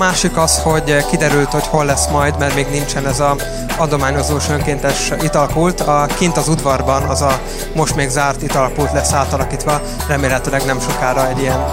[0.00, 3.36] másik az, hogy kiderült, hogy hol lesz majd, mert még nincsen ez a
[3.78, 5.80] adományozós önkéntes italpult.
[5.80, 7.40] A kint az udvarban az a
[7.74, 11.64] most még zárt italpult lesz átalakítva, remélhetőleg nem sokára egy ilyen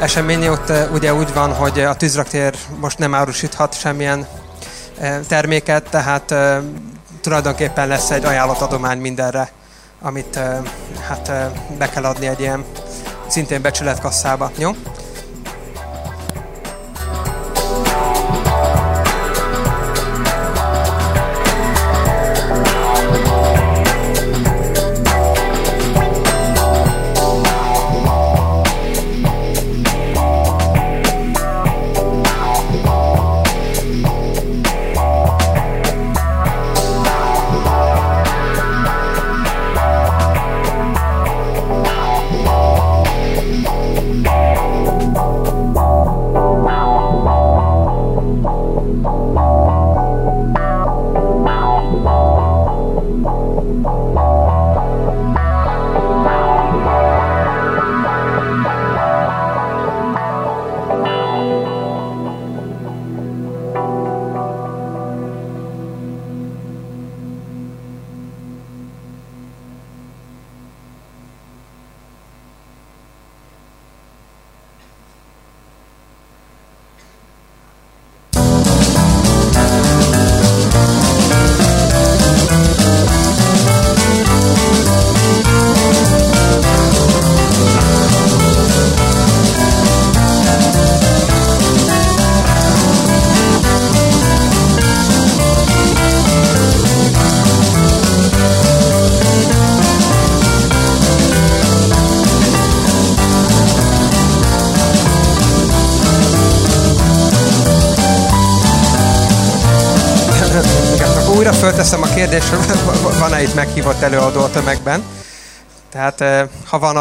[0.00, 0.48] esemény.
[0.48, 4.26] Ott ugye úgy van, hogy a tűzraktér most nem árusíthat semmilyen
[5.28, 6.34] terméket, tehát
[7.20, 9.50] tulajdonképpen lesz egy ajánlott adomány mindenre,
[10.02, 10.40] amit
[11.08, 11.32] hát
[11.78, 12.64] be kell adni egy ilyen
[13.26, 14.50] szintén becsületkasszába.
[14.58, 14.70] Jó?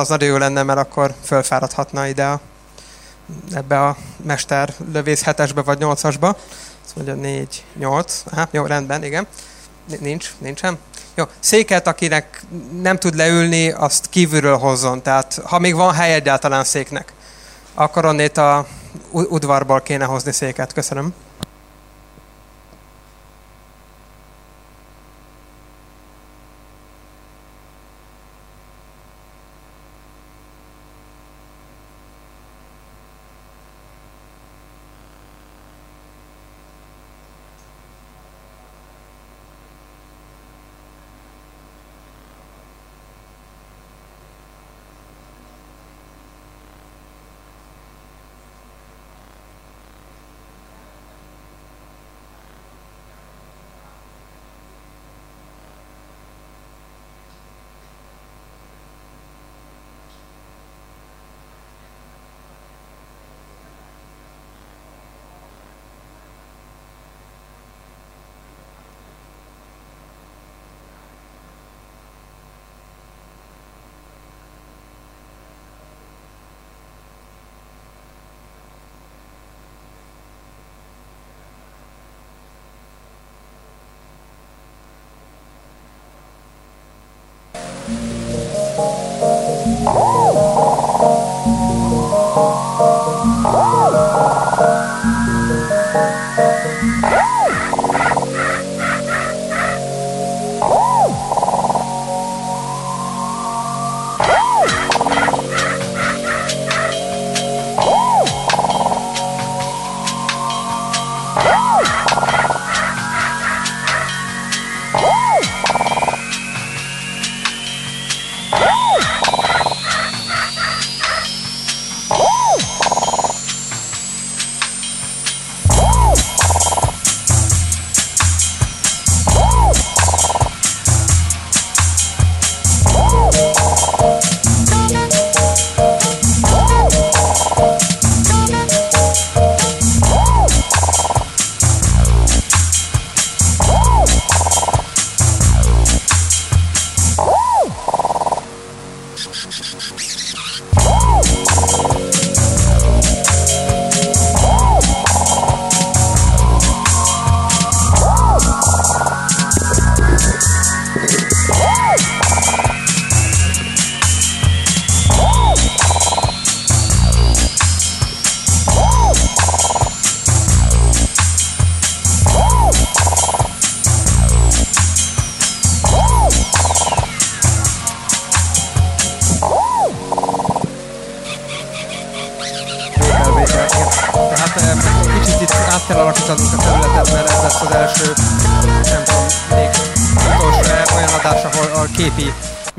[0.05, 2.39] Az nagyon jó lenne, mert akkor fölfáradhatna ide a,
[3.53, 6.38] ebbe a mester lövész hetesbe vagy nyolcasba.
[6.85, 8.23] Azt mondja négy, nyolc.
[8.31, 9.27] Aha, jó, rendben, igen.
[9.99, 10.77] Nincs, nincsen.
[11.16, 12.41] Jó, széket, akinek
[12.81, 15.01] nem tud leülni, azt kívülről hozzon.
[15.01, 17.13] Tehát ha még van hely egyáltalán széknek,
[17.73, 18.66] akkor onnét a
[19.11, 20.73] udvarból kéne hozni széket.
[20.73, 21.13] Köszönöm.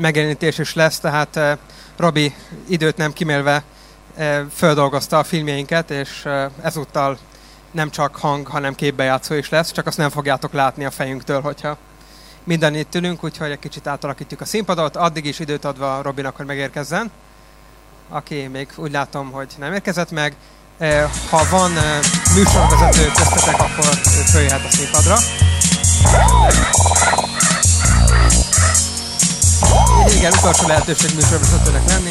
[0.07, 1.59] Megjelenítés is lesz, tehát
[1.97, 2.35] Robi
[2.67, 3.63] időt nem kimélve
[4.53, 6.27] földolgozta a filmjeinket, és
[6.61, 7.17] ezúttal
[7.71, 11.77] nem csak hang, hanem képbejátszó is lesz, csak azt nem fogjátok látni a fejünktől, hogyha
[12.43, 16.45] minden itt ülünk, úgyhogy egy kicsit átalakítjuk a színpadot, addig is időt adva Robinak, hogy
[16.45, 17.11] megérkezzen,
[18.09, 20.35] aki még úgy látom, hogy nem érkezett meg.
[21.29, 21.71] Ha van
[22.35, 23.85] műsorvezető köztetek, akkor
[24.31, 25.17] följöhet a színpadra.
[30.15, 32.09] Igen, utolsó lehetőség műsorvezetőnek lenni.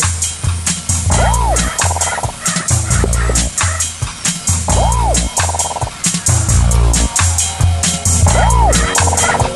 [8.37, 9.56] son,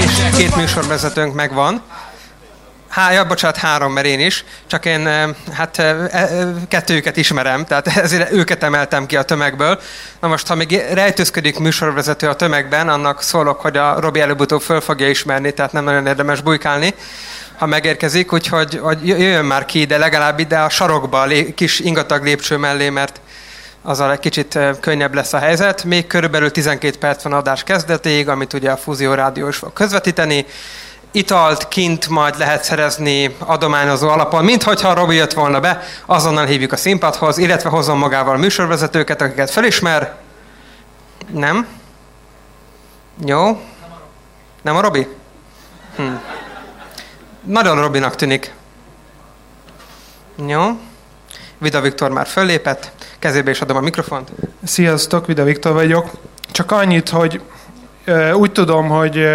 [0.00, 1.82] kés, két műsorvezetőnk megvan.
[2.88, 4.44] Há, ja, bocsánat, három, mert én is.
[4.66, 9.80] Csak én eh, hát eh, eh, kettőjüket ismerem, tehát ezért őket emeltem ki a tömegből.
[10.20, 14.80] Na most, ha még rejtőzködik műsorvezető a tömegben, annak szólok, hogy a Robi előbb-utóbb föl
[14.80, 16.94] fogja ismerni, tehát nem nagyon érdemes bujkálni
[17.58, 22.24] ha megérkezik, úgyhogy hogy jöjjön már ki, de legalább ide a sarokba, a kis ingatag
[22.24, 23.20] lépcső mellé, mert
[23.88, 25.84] azzal egy kicsit könnyebb lesz a helyzet.
[25.84, 30.46] Még körülbelül 12 perc van adás kezdetéig, amit ugye a Fúzió Rádió is fog közvetíteni.
[31.10, 36.72] Italt kint majd lehet szerezni adományozó alapon, mint hogyha Robi jött volna be, azonnal hívjuk
[36.72, 40.14] a színpadhoz, illetve hozom magával a műsorvezetőket, akiket felismer.
[41.32, 41.66] Nem?
[43.24, 43.60] Jó.
[44.62, 45.06] Nem a Robi?
[45.96, 46.02] Hm.
[47.44, 48.52] Nagyon Robinak tűnik.
[50.46, 50.78] Jó.
[51.58, 54.30] Vida Viktor már föllépett, kezébe is adom a mikrofont.
[54.64, 56.10] Sziasztok, Vida Viktor vagyok.
[56.50, 57.40] Csak annyit, hogy
[58.34, 59.28] úgy tudom, hogy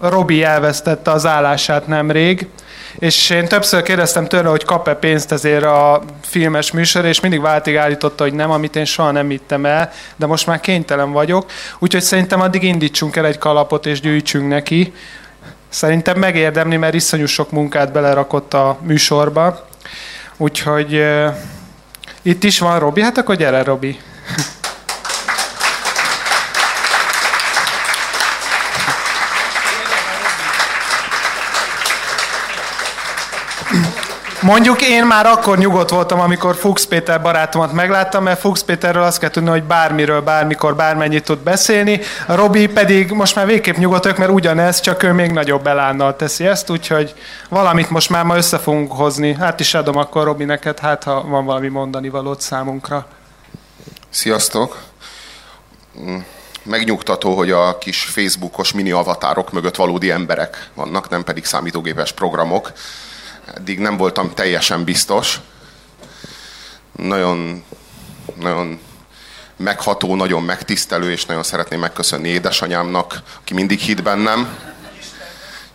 [0.00, 2.48] Robi elvesztette az állását nemrég,
[2.98, 7.76] és én többször kérdeztem tőle, hogy kap-e pénzt ezért a filmes műsor, és mindig váltig
[7.76, 11.50] állította, hogy nem, amit én soha nem hittem el, de most már kénytelen vagyok.
[11.78, 14.92] Úgyhogy szerintem addig indítsunk el egy kalapot, és gyűjtsünk neki.
[15.68, 19.66] Szerintem megérdemli, mert iszonyú sok munkát belerakott a műsorba.
[20.36, 21.34] Úgyhogy uh,
[22.22, 23.98] itt is van Robi, hát akkor gyere Robi.
[34.46, 39.18] Mondjuk én már akkor nyugodt voltam, amikor Fuchs Péter barátomat megláttam, mert Fuchs Péterről azt
[39.18, 42.00] kell tudni, hogy bármiről, bármikor, bármennyit tud beszélni.
[42.26, 46.70] Robi pedig most már végképp nyugodtak, mert ugyanez, csak ő még nagyobb elánnal teszi ezt,
[46.70, 47.14] úgyhogy
[47.48, 49.34] valamit most már ma össze fogunk hozni.
[49.34, 53.06] Hát is adom akkor Robi neked, hát ha van valami mondani valót számunkra.
[54.10, 54.82] Sziasztok!
[56.00, 56.16] Mm,
[56.62, 62.72] Megnyugtató, hogy a kis Facebookos mini avatárok mögött valódi emberek vannak, nem pedig számítógépes programok.
[63.54, 65.40] Eddig nem voltam teljesen biztos.
[66.92, 67.64] Nagyon,
[68.40, 68.80] nagyon
[69.56, 74.58] megható, nagyon megtisztelő, és nagyon szeretném megköszönni édesanyámnak, aki mindig hitt bennem.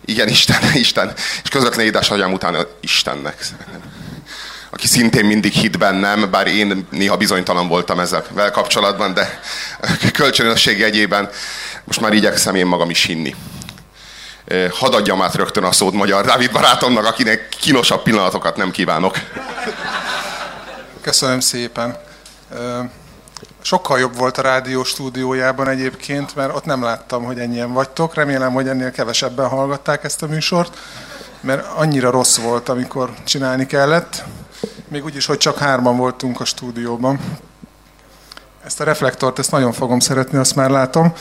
[0.04, 1.12] Igen, Isten, Isten.
[1.42, 3.44] És közvetlen édesanyám után Istennek
[4.74, 9.40] aki szintén mindig hit bennem, bár én néha bizonytalan voltam ezzel kapcsolatban, de
[10.12, 11.30] kölcsönösség jegyében
[11.84, 13.34] most már igyekszem én magam is hinni.
[14.70, 19.16] Hadd adjam át rögtön a szót Magyar Dávid barátomnak, akinek kínosabb pillanatokat nem kívánok.
[21.00, 21.96] Köszönöm szépen.
[23.62, 28.14] Sokkal jobb volt a rádió stúdiójában egyébként, mert ott nem láttam, hogy ennyien vagytok.
[28.14, 30.78] Remélem, hogy ennél kevesebben hallgatták ezt a műsort,
[31.40, 34.24] mert annyira rossz volt, amikor csinálni kellett.
[34.88, 37.20] Még úgy is, hogy csak hárman voltunk a stúdióban.
[38.64, 41.12] Ezt a reflektort, ezt nagyon fogom szeretni, azt már látom.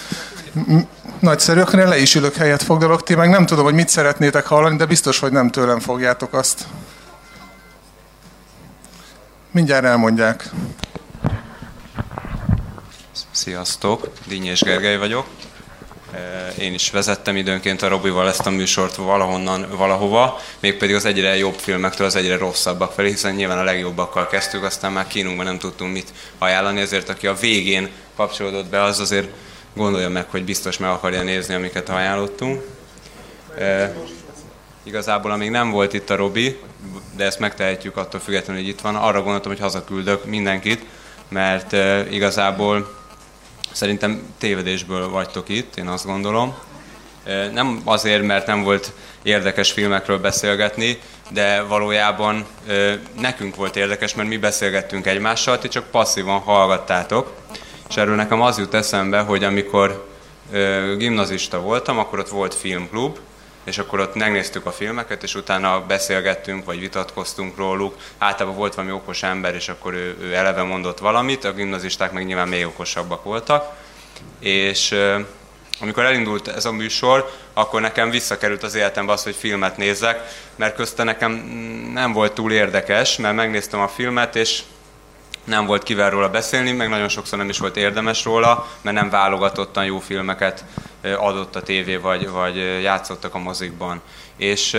[1.19, 3.03] Nagyszerű, akkor én le is ülök helyet foglalok.
[3.03, 6.65] Ti meg nem tudom, hogy mit szeretnétek hallani, de biztos, hogy nem tőlem fogjátok azt.
[9.51, 10.49] Mindjárt elmondják.
[13.31, 15.25] Sziasztok, Dínyés Gergely vagyok.
[16.13, 21.37] Eh, Én is vezettem időnként a Robival ezt a műsort valahonnan, valahova, mégpedig az egyre
[21.37, 25.57] jobb filmektől az egyre rosszabbak felé, hiszen nyilván a legjobbakkal kezdtük, aztán már kínunkban nem
[25.57, 29.27] tudtunk mit ajánlani, ezért aki a végén kapcsolódott be, az azért
[29.75, 32.61] gondolja meg, hogy biztos meg akarja nézni, amiket ajánlottunk.
[33.57, 33.91] Eh,
[34.83, 36.59] Igazából, amíg nem volt itt a Robi,
[37.15, 40.85] de ezt megtehetjük attól függetlenül, hogy itt van, arra gondoltam, hogy hazaküldök mindenkit,
[41.29, 42.99] mert eh, igazából
[43.71, 46.55] Szerintem tévedésből vagytok itt, én azt gondolom.
[47.53, 48.91] Nem azért, mert nem volt
[49.23, 50.99] érdekes filmekről beszélgetni,
[51.29, 52.45] de valójában
[53.19, 57.33] nekünk volt érdekes, mert mi beszélgettünk egymással, ti csak passzívan hallgattátok.
[57.89, 60.09] És erről nekem az jut eszembe, hogy amikor
[60.97, 63.17] gimnazista voltam, akkor ott volt filmklub,
[63.63, 67.95] és akkor ott megnéztük a filmeket, és utána beszélgettünk, vagy vitatkoztunk róluk.
[68.17, 72.25] Általában volt valami okos ember, és akkor ő, ő eleve mondott valamit, a gimnazisták meg
[72.25, 73.73] nyilván még okosabbak voltak.
[74.39, 74.95] És
[75.81, 80.21] amikor elindult ez a műsor, akkor nekem visszakerült az életembe az, hogy filmet nézzek,
[80.55, 81.31] mert közte nekem
[81.93, 84.61] nem volt túl érdekes, mert megnéztem a filmet, és
[85.43, 89.09] nem volt kivel róla beszélni, meg nagyon sokszor nem is volt érdemes róla, mert nem
[89.09, 90.65] válogatottan jó filmeket
[91.17, 94.01] adott a tévé, vagy, vagy játszottak a mozikban.
[94.37, 94.77] És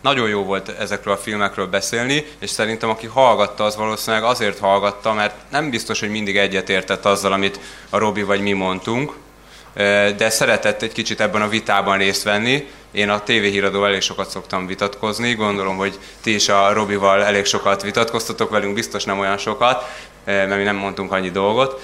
[0.00, 5.12] nagyon jó volt ezekről a filmekről beszélni, és szerintem aki hallgatta, az valószínűleg azért hallgatta,
[5.12, 9.12] mert nem biztos, hogy mindig egyetértett azzal, amit a Robi vagy mi mondtunk,
[10.16, 12.68] de szeretett egy kicsit ebben a vitában részt venni.
[12.90, 17.82] Én a tévéhíradó elég sokat szoktam vitatkozni, gondolom, hogy ti is a Robival elég sokat
[17.82, 19.84] vitatkoztatok velünk, biztos nem olyan sokat,
[20.24, 21.80] mert mi nem mondtunk annyi dolgot,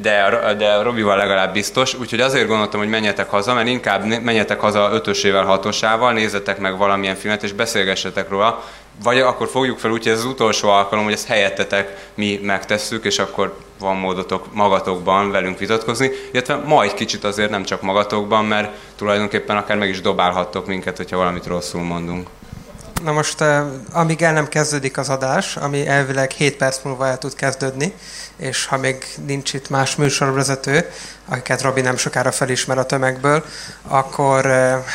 [0.00, 4.60] de, de a Robival legalább biztos, úgyhogy azért gondoltam, hogy menjetek haza, mert inkább menjetek
[4.60, 8.64] haza ötösével, hatosával, nézzetek meg valamilyen filmet, és beszélgessetek róla,
[9.02, 13.04] vagy akkor fogjuk fel úgy, hogy ez az utolsó alkalom, hogy ezt helyettetek mi megtesszük,
[13.04, 18.70] és akkor van módotok magatokban velünk vitatkozni, illetve majd kicsit azért nem csak magatokban, mert
[18.96, 22.28] tulajdonképpen akár meg is dobálhattok minket, hogyha valamit rosszul mondunk.
[23.02, 23.44] Na most,
[23.92, 27.94] amíg el nem kezdődik az adás, ami elvileg 7 perc múlva el tud kezdődni,
[28.36, 30.90] és ha még nincs itt más műsorvezető,
[31.28, 33.44] akiket Robi nem sokára felismer a tömegből,
[33.82, 34.46] akkor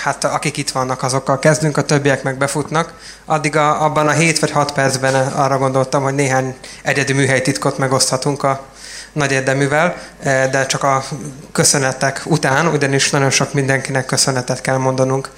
[0.04, 2.94] hát akik itt vannak, azokkal kezdünk, a többiek meg befutnak.
[3.26, 8.44] Addig a, abban a 7 vagy 6 percben arra gondoltam, hogy néhány egyedi műhelytitkot megoszthatunk
[8.44, 8.73] a
[9.14, 11.04] nagy érdeművel, de csak a
[11.52, 15.30] köszönetek után, ugyanis nagyon sok mindenkinek köszönetet kell mondanunk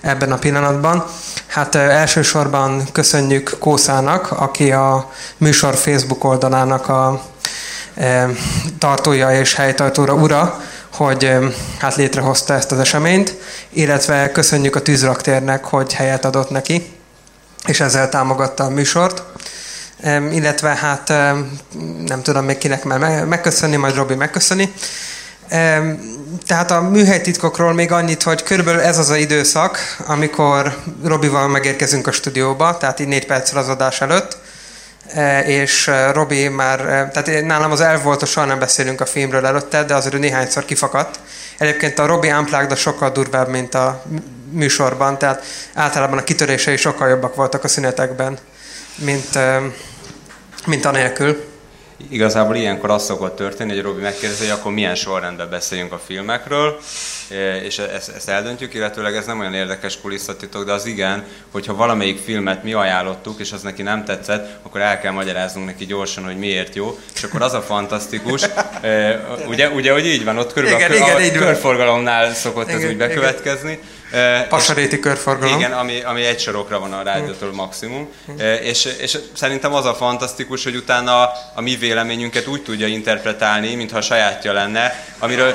[0.00, 1.04] ebben a pillanatban.
[1.46, 7.22] Hát elsősorban köszönjük Kószának, aki a műsor Facebook oldalának a
[8.78, 10.60] tartója és helytartóra ura,
[10.92, 11.30] hogy
[11.78, 13.34] hát létrehozta ezt az eseményt,
[13.68, 16.92] illetve köszönjük a tűzraktérnek, hogy helyet adott neki,
[17.66, 19.22] és ezzel támogatta a műsort.
[20.30, 21.08] Illetve hát
[22.06, 24.72] nem tudom még kinek már megköszönni, majd Robi megköszöni.
[26.46, 32.12] Tehát a műhelytitkokról még annyit, hogy körülbelül ez az a időszak, amikor Robival megérkezünk a
[32.12, 34.36] stúdióba, tehát így négy perccel az adás előtt,
[35.44, 36.78] és Robi már,
[37.12, 40.64] tehát nálam az elv volt, hogy soha nem beszélünk a filmről előtte, de azért néhányszor
[40.64, 41.18] kifakadt.
[41.58, 44.02] Egyébként a Robi unplugged sokkal durvább, mint a
[44.50, 48.38] műsorban, tehát általában a kitörései sokkal jobbak voltak a szünetekben,
[48.94, 49.38] mint,
[50.66, 51.50] mint anélkül.
[52.10, 56.78] Igazából ilyenkor az szokott történni, hogy Robi megkérdezi, hogy akkor milyen sorrendben beszéljünk a filmekről,
[57.30, 61.74] e, és ezt, ezt eldöntjük, illetőleg ez nem olyan érdekes kulisszatitok, de az igen, hogyha
[61.74, 66.24] valamelyik filmet mi ajánlottuk, és az neki nem tetszett, akkor el kell magyaráznunk neki gyorsan,
[66.24, 68.42] hogy miért jó, és akkor az a fantasztikus,
[68.80, 72.80] e, ugye, ugye hogy így van, ott körülbelül igen, a, igen, a körforgalomnál szokott igen,
[72.80, 74.00] ez úgy bekövetkezni, igen
[74.48, 75.58] Pasaréti körforgalom.
[75.58, 78.08] Igen, ami, ami egy sorokra van a rádiótól maximum.
[78.62, 81.22] És, és szerintem az a fantasztikus, hogy utána
[81.54, 85.54] a mi véleményünket úgy tudja interpretálni, mintha a sajátja lenne, amiről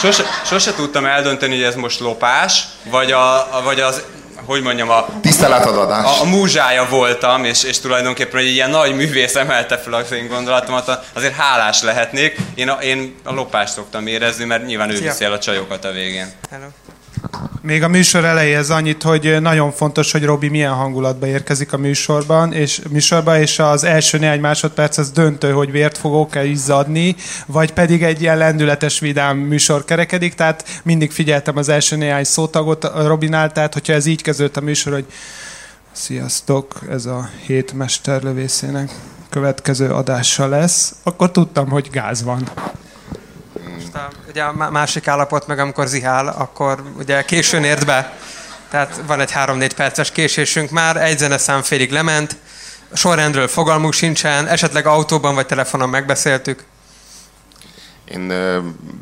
[0.00, 4.02] sose, sose tudtam eldönteni, hogy ez most lopás, vagy, a, vagy az
[4.44, 6.04] hogy mondjam, a, Tiszteletadás.
[6.04, 10.28] A, a múzsája voltam, és, és tulajdonképpen egy ilyen nagy művész emelte fel az én
[10.28, 12.36] gondolatomat, azért hálás lehetnék.
[12.54, 15.90] Én a, én a lopást szoktam érezni, mert nyilván ő viszi el a csajokat a
[15.90, 16.32] végén.
[16.50, 16.66] Hello.
[17.60, 22.52] Még a műsor elejéhez annyit, hogy nagyon fontos, hogy Robi milyen hangulatba érkezik a műsorban,
[22.52, 27.16] és műsorban, és az első néhány másodperc az döntő, hogy vért fogok-e izzadni,
[27.46, 32.90] vagy pedig egy ilyen lendületes, vidám műsor kerekedik, tehát mindig figyeltem az első néhány szótagot
[33.06, 35.06] Robinál, tehát hogyha ez így kezdődött a műsor, hogy
[35.92, 38.90] sziasztok, ez a hét mesterlövészének
[39.30, 42.48] következő adása lesz, akkor tudtam, hogy gáz van
[43.94, 48.16] a, ugye a másik állapot meg amikor zihál, akkor ugye későn ért be.
[48.70, 52.36] Tehát van egy 3-4 perces késésünk már, egy zeneszám félig lement,
[52.92, 56.64] sorrendről fogalmuk sincsen, esetleg autóban vagy telefonon megbeszéltük.
[58.04, 58.26] Én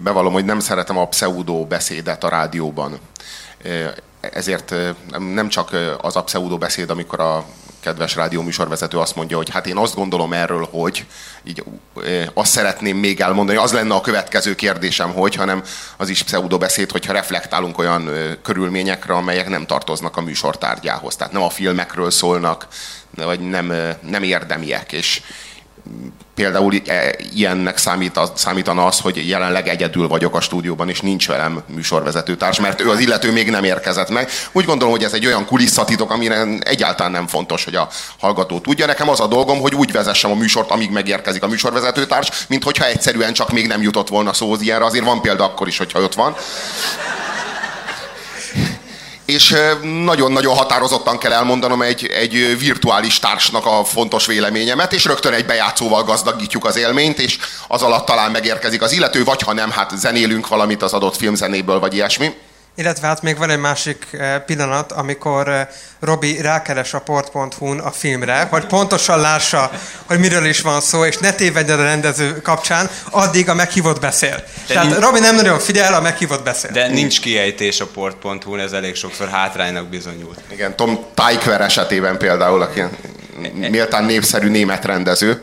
[0.03, 2.98] bevallom, hogy nem szeretem a pseudo beszédet a rádióban.
[4.20, 4.74] Ezért
[5.18, 7.44] nem csak az a pseudo beszéd, amikor a
[7.81, 11.07] kedves rádióműsorvezető azt mondja, hogy hát én azt gondolom erről, hogy
[11.45, 11.64] így
[12.35, 15.62] azt szeretném még elmondani, az lenne a következő kérdésem, hogy, hanem
[15.97, 18.11] az is pseudobeszéd, hogyha reflektálunk olyan
[18.43, 21.16] körülményekre, amelyek nem tartoznak a műsortárgyához.
[21.16, 22.69] Tehát nem a filmekről szólnak,
[23.14, 24.93] vagy nem, nem érdemiek.
[24.93, 25.23] És
[26.35, 31.62] például e, ilyennek számít, számítana az, hogy jelenleg egyedül vagyok a stúdióban, és nincs velem
[31.66, 34.29] műsorvezetőtárs, mert ő az illető még nem érkezett meg.
[34.53, 38.87] Úgy gondolom, hogy ez egy olyan kulisszatitok, amire egyáltalán nem fontos, hogy a hallgató tudja.
[38.87, 42.87] Nekem az a dolgom, hogy úgy vezessem a műsort, amíg megérkezik a műsorvezetőtárs, mint hogyha
[42.87, 44.85] egyszerűen csak még nem jutott volna szóhoz ilyenre.
[44.85, 46.37] Azért van példa akkor is, hogyha ott van
[49.31, 49.57] és
[50.05, 56.03] nagyon-nagyon határozottan kell elmondanom egy, egy virtuális társnak a fontos véleményemet, és rögtön egy bejátszóval
[56.03, 57.38] gazdagítjuk az élményt, és
[57.69, 61.79] az alatt talán megérkezik az illető, vagy ha nem, hát zenélünk valamit az adott filmzenéből,
[61.79, 62.35] vagy ilyesmi.
[62.74, 65.66] Illetve hát még van egy másik eh, pillanat, amikor eh,
[66.00, 69.70] Robi rákeres a port.hu-n a filmre, hogy pontosan lássa,
[70.06, 74.37] hogy miről is van szó, és ne tévedjen a rendező kapcsán, addig a meghívott beszél.
[74.37, 74.98] De Tehát nincs...
[74.98, 76.70] Robi nem nagyon figyel, a meghívott beszél.
[76.70, 80.40] De nincs kiejtés a port.hu-n, ez elég sokszor hátránynak bizonyult.
[80.48, 82.83] Igen, Tom Tykwer esetében például, aki
[83.54, 85.42] méltán népszerű német rendező.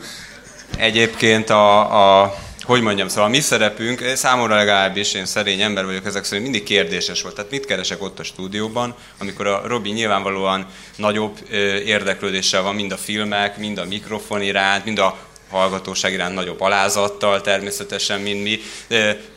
[0.78, 2.36] Egyébként a, a
[2.68, 6.64] hogy mondjam, szóval a mi szerepünk, számomra legalábbis én szerény ember vagyok ezek szerint, mindig
[6.64, 7.36] kérdéses volt.
[7.36, 11.38] Tehát mit keresek ott a stúdióban, amikor a Robi nyilvánvalóan nagyobb
[11.86, 15.18] érdeklődéssel van mind a filmek, mind a mikrofon iránt, mind a
[15.50, 18.60] hallgatóság iránt nagyobb alázattal természetesen, mint mi.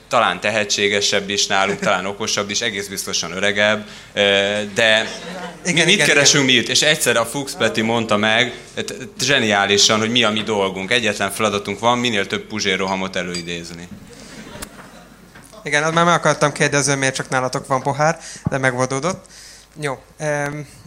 [0.09, 3.87] Talán tehetségesebb is nálunk, talán okosabb is, egész biztosan öregebb,
[4.75, 5.11] de
[5.65, 6.57] igen, mit igen, keresünk igen.
[6.57, 6.69] mi itt?
[6.69, 8.55] És egyszer a Fuchs Peti mondta meg,
[9.21, 10.91] zseniálisan, hogy mi a mi dolgunk.
[10.91, 13.89] Egyetlen feladatunk van, minél több puzsérrohamot előidézni.
[15.63, 18.19] Igen, már meg akartam kérdezni, miért csak nálatok van pohár,
[18.51, 19.25] de megoldódott.
[19.79, 19.99] Jó,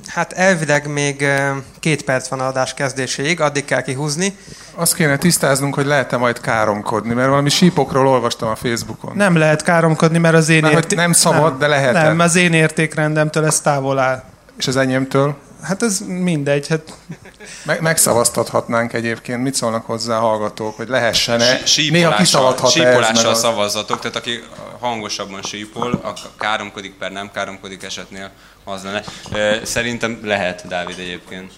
[0.07, 1.25] hát elvileg még
[1.79, 4.37] két perc van a adás kezdéséig, addig kell kihúzni.
[4.75, 9.15] Azt kéne tisztáznunk, hogy lehet-e majd káromkodni, mert valami sípokról olvastam a Facebookon.
[9.15, 10.97] Nem lehet káromkodni, mert az én érték...
[10.97, 14.23] Nem szabad, nem, de lehet Nem, az én értékrendemtől ez távol áll.
[14.57, 15.35] És az enyémtől?
[15.61, 16.67] Hát ez mindegy.
[16.67, 16.93] Hát...
[17.65, 19.43] Meg, megszavaztathatnánk egyébként.
[19.43, 21.59] Mit szólnak hozzá a hallgatók, hogy lehessen-e?
[21.89, 24.43] Néha kiszaladhat Sípolással ez, szavazatok, tehát aki
[24.79, 28.31] hangosabban sípol, a káromkodik per nem káromkodik esetnél
[28.63, 29.03] az lenne.
[29.65, 31.51] Szerintem lehet, Dávid egyébként.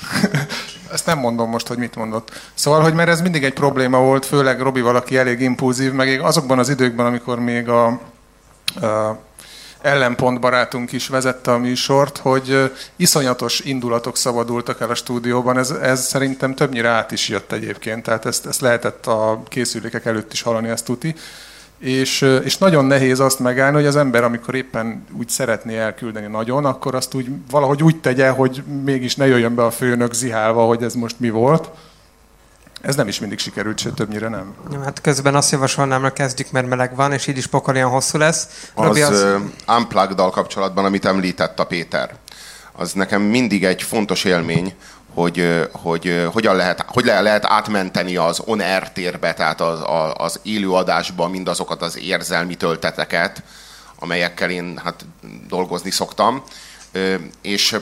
[0.92, 2.30] Ezt nem mondom most, hogy mit mondott.
[2.54, 6.58] Szóval, hogy mert ez mindig egy probléma volt, főleg Robi valaki elég impulzív, meg azokban
[6.58, 9.18] az időkben, amikor még a, a
[9.82, 16.06] ellenpont barátunk is vezette a műsort, hogy iszonyatos indulatok szabadultak el a stúdióban, ez, ez
[16.06, 20.68] szerintem többnyire át is jött egyébként, tehát ezt, ezt lehetett a készülékek előtt is hallani,
[20.68, 21.14] ezt tuti.
[21.80, 26.64] És, és nagyon nehéz azt megállni, hogy az ember, amikor éppen úgy szeretné elküldeni nagyon,
[26.64, 30.82] akkor azt úgy valahogy úgy tegye, hogy mégis ne jöjjön be a főnök zihálva, hogy
[30.82, 31.70] ez most mi volt.
[32.80, 34.54] Ez nem is mindig sikerült, sőt többnyire nem.
[34.72, 38.18] Ja, hát közben azt javasolnám, hogy kezdjük, mert meleg van, és így is pokolian hosszú
[38.18, 38.70] lesz.
[38.76, 39.40] Robi, az, az...
[39.76, 42.14] unplugged kapcsolatban, amit említett a Péter,
[42.72, 44.74] az nekem mindig egy fontos élmény,
[45.14, 49.78] hogy, hogy hogyan lehet, hogy lehet átmenteni az on-air térbe, tehát az,
[50.14, 53.42] az élőadásba mindazokat az érzelmi tölteteket,
[53.98, 55.04] amelyekkel én hát
[55.48, 56.42] dolgozni szoktam.
[57.42, 57.76] És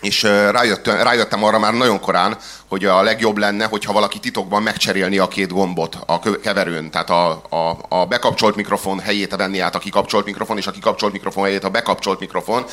[0.00, 2.36] és rájöttem, rájöttem arra már nagyon korán,
[2.68, 6.90] hogy a legjobb lenne, hogyha valaki titokban megcserélni a két gombot a keverőn.
[6.90, 11.12] Tehát a, a, a bekapcsolt mikrofon helyét venni át a kikapcsolt mikrofon, és a kikapcsolt
[11.12, 12.64] mikrofon helyét a bekapcsolt mikrofon.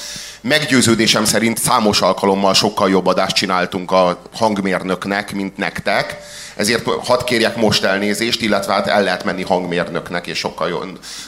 [0.41, 6.17] Meggyőződésem szerint számos alkalommal sokkal jobb adást csináltunk a hangmérnöknek, mint nektek
[6.55, 10.79] ezért hadd kérjek most elnézést, illetve hát el lehet menni hangmérnöknek, és sokkal jó,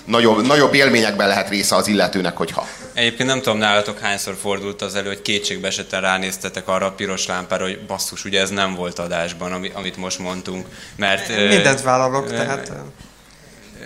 [0.06, 2.68] nagyobb, nagyobb élményekben lehet része az illetőnek, hogyha.
[2.94, 7.28] Egyébként nem tudom nálatok hányszor fordult az elő, hogy kétségbe esetten ránéztetek arra a piros
[7.28, 10.68] lámpára, hogy basszus, ugye ez nem volt adásban, amit most mondtunk.
[10.96, 12.72] Mert, Mindent vállalok, tehát...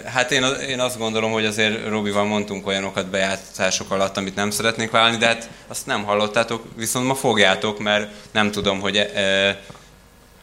[0.05, 4.91] Hát én, én azt gondolom, hogy azért Robival mondtunk olyanokat bejátszások alatt, amit nem szeretnék
[4.91, 9.59] vállalni, de hát azt nem hallottátok, viszont ma fogjátok, mert nem tudom, hogy e,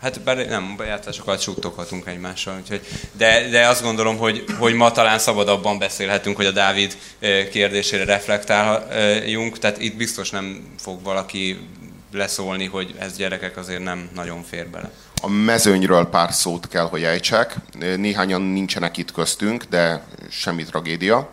[0.01, 2.81] Hát bár nem, bejátszásokat suttoghatunk egymással, úgyhogy,
[3.12, 6.97] de, de azt gondolom, hogy, hogy ma talán szabadabban beszélhetünk, hogy a Dávid
[7.51, 11.59] kérdésére reflektáljunk, tehát itt biztos nem fog valaki
[12.12, 14.90] leszólni, hogy ez gyerekek azért nem nagyon fér bele.
[15.23, 17.57] A mezőnyről pár szót kell, hogy ejtsek.
[17.97, 21.31] Néhányan nincsenek itt köztünk, de semmi tragédia.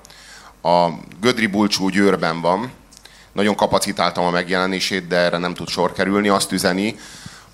[0.62, 0.90] A
[1.22, 2.72] Gödri Bulcsú Győrben van.
[3.32, 6.28] Nagyon kapacitáltam a megjelenését, de erre nem tud sor kerülni.
[6.28, 6.96] Azt üzeni,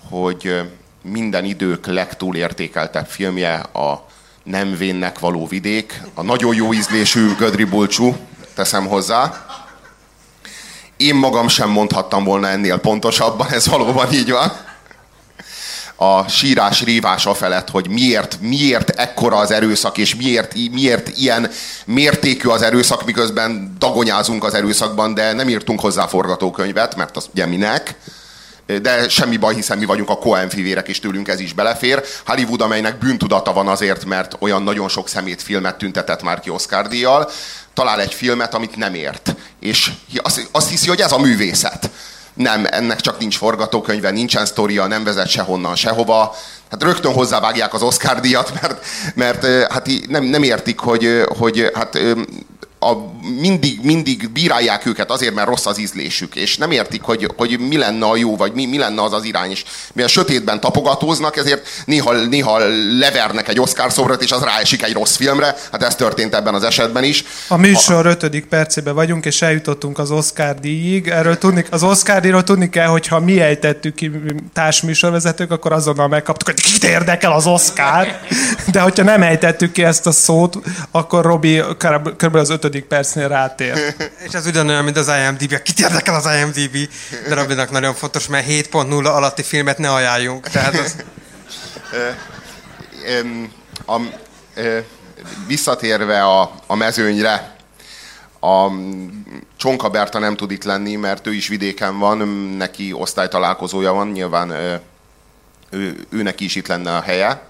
[0.08, 0.60] hogy
[1.02, 4.08] minden idők legtúlértékeltebb filmje a
[4.42, 8.16] Nem vénnek való vidék, a nagyon jó ízlésű Gödri Bulcsú,
[8.54, 9.46] teszem hozzá.
[11.00, 14.52] Én magam sem mondhattam volna ennél pontosabban, ez valóban így van.
[15.96, 21.50] A sírás rívása felett, hogy miért, miért ekkora az erőszak, és miért, miért ilyen
[21.86, 27.46] mértékű az erőszak, miközben dagonyázunk az erőszakban, de nem írtunk hozzá forgatókönyvet, mert az ugye
[27.46, 27.94] minek
[28.78, 32.02] de semmi baj, hiszen mi vagyunk a Coen fivérek, és tőlünk ez is belefér.
[32.26, 36.88] Hollywood, amelynek bűntudata van azért, mert olyan nagyon sok szemét filmet tüntetett már ki Oscar
[36.88, 37.30] díjjal,
[37.74, 39.34] talál egy filmet, amit nem ért.
[39.60, 39.92] És
[40.52, 41.90] azt hiszi, hogy ez a művészet.
[42.34, 46.36] Nem, ennek csak nincs forgatókönyve, nincsen sztoria, nem vezet sehonnan, sehova.
[46.70, 51.98] Hát rögtön hozzávágják az Oscar díjat, mert, mert hát nem, nem értik, hogy, hogy hát
[52.82, 52.92] a,
[53.40, 57.76] mindig, mindig bírálják őket azért, mert rossz az ízlésük, és nem értik, hogy, hogy mi
[57.76, 61.66] lenne a jó, vagy mi, mi lenne az az irány, és mivel sötétben tapogatóznak, ezért
[61.84, 62.58] néha, néha
[62.98, 66.62] levernek egy Oscar szobrot, és az ráesik egy rossz filmre, hát ez történt ebben az
[66.62, 67.24] esetben is.
[67.48, 68.10] A műsor a...
[68.10, 71.08] ötödik percében vagyunk, és eljutottunk az Oscar díjig.
[71.08, 74.10] Erről tudni, az Oscar díjról tudni kell, hogy ha mi ejtettük ki
[74.52, 78.06] társműsorvezetők, akkor azonnal megkaptuk, hogy kit érdekel az Oscar.
[78.72, 80.56] De hogyha nem ejtettük ki ezt a szót,
[80.90, 81.62] akkor Robi
[82.16, 82.34] kb.
[82.34, 83.94] az ötödik ötödik percnél rátér.
[84.26, 85.62] És ez ugyanolyan, mint az IMDb.
[85.62, 86.88] Kit érdekel az IMDb?
[87.28, 90.48] De Robinak nagyon fontos, mert 7.0 alatti filmet ne ajánljunk.
[90.48, 90.96] Tehát az...
[93.86, 94.00] a,
[95.46, 97.56] visszatérve a, a mezőnyre,
[98.40, 98.66] a
[99.56, 102.18] Csonka Berta nem tud itt lenni, mert ő is vidéken van,
[102.56, 104.50] neki osztálytalálkozója van, nyilván
[105.70, 107.44] ő, ő neki is itt lenne a helye.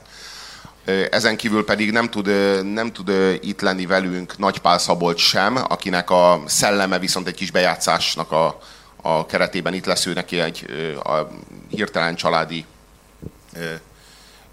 [1.10, 2.26] Ezen kívül pedig nem tud,
[2.72, 8.32] nem tud itt lenni velünk Nagypál Szabolcs sem, akinek a szelleme viszont egy kis bejátszásnak
[8.32, 8.60] a,
[9.02, 10.64] a keretében itt lesz ő neki egy
[11.02, 11.28] a
[11.68, 12.64] hirtelen családi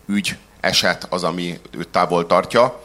[0.06, 2.82] ügy, eset az, ami őt távol tartja,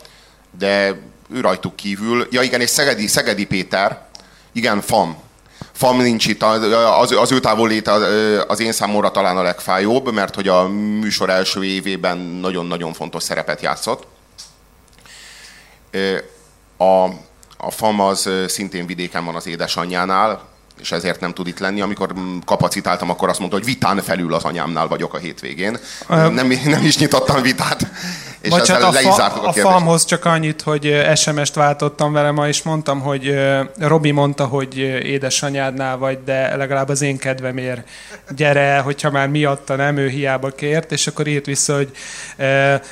[0.58, 2.26] de ő rajtuk kívül.
[2.30, 4.06] Ja igen, és Szegedi, Szegedi Péter,
[4.52, 5.16] igen, FAM.
[5.72, 7.92] FAM nincs itt, az, az ő távolléte
[8.46, 13.62] az én számomra talán a legfájóbb, mert hogy a műsor első évében nagyon-nagyon fontos szerepet
[13.62, 14.06] játszott.
[16.76, 17.04] A,
[17.56, 21.80] a FAM az szintén vidéken van az édesanyjánál, és ezért nem tud itt lenni.
[21.80, 25.78] Amikor kapacitáltam, akkor azt mondta, hogy vitán felül az anyámnál vagyok a hétvégén.
[26.08, 27.86] Nem, nem is nyitottam vitát.
[28.42, 32.62] És Bocsánat, a, fa, a, a famhoz csak annyit, hogy SMS-t váltottam vele ma, és
[32.62, 33.34] mondtam, hogy
[33.78, 37.88] Robi mondta, hogy édesanyádnál vagy, de legalább az én kedvemért
[38.36, 41.90] gyere, hogyha már miatta nem, ő hiába kért, és akkor írt vissza, hogy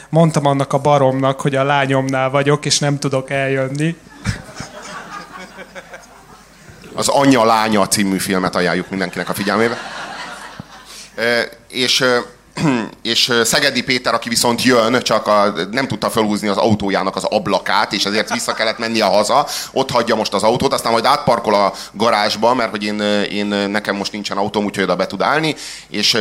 [0.08, 3.96] mondtam annak a baromnak, hogy a lányomnál vagyok, és nem tudok eljönni.
[6.94, 9.78] Az Anya Lánya című filmet ajánljuk mindenkinek a figyelmébe.
[11.68, 12.04] És
[13.02, 17.92] és Szegedi Péter, aki viszont jön, csak a, nem tudta felhúzni az autójának az ablakát,
[17.92, 21.72] és ezért vissza kellett mennie haza, ott hagyja most az autót, aztán majd átparkol a
[21.92, 25.54] garázsba, mert hogy én, én nekem most nincsen autóm, úgyhogy oda be tud állni,
[25.88, 26.16] és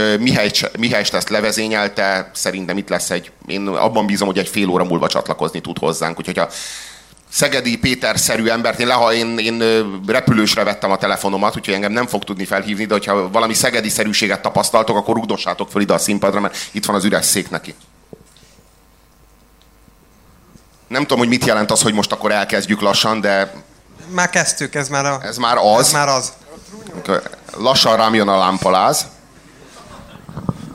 [0.78, 5.08] Mihály ezt levezényelte, szerintem itt lesz egy, én abban bízom, hogy egy fél óra múlva
[5.08, 6.50] csatlakozni tud hozzánk, úgyhogy ha
[7.32, 9.64] Szegedi Péter-szerű embert, én, leha, én, én
[10.08, 14.96] repülősre vettem a telefonomat, úgyhogy engem nem fog tudni felhívni, de hogyha valami szegedi-szerűséget tapasztaltok,
[14.96, 17.76] akkor rugdossátok föl ide a színpadra, mert itt van az üres szék neki.
[20.88, 23.54] Nem tudom, hogy mit jelent az, hogy most akkor elkezdjük lassan, de...
[24.08, 25.20] Már kezdtük, ez már, a...
[25.24, 25.80] ez már az.
[25.80, 26.34] Ez már az.
[27.58, 29.06] Lassan rám jön a lámpaláz.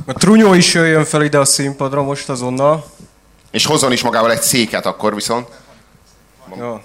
[0.07, 2.93] A trunyó is jöjjön fel ide a színpadra most azonnal.
[3.51, 5.49] És hozzon is magával egy széket akkor viszont.
[6.59, 6.83] Ja.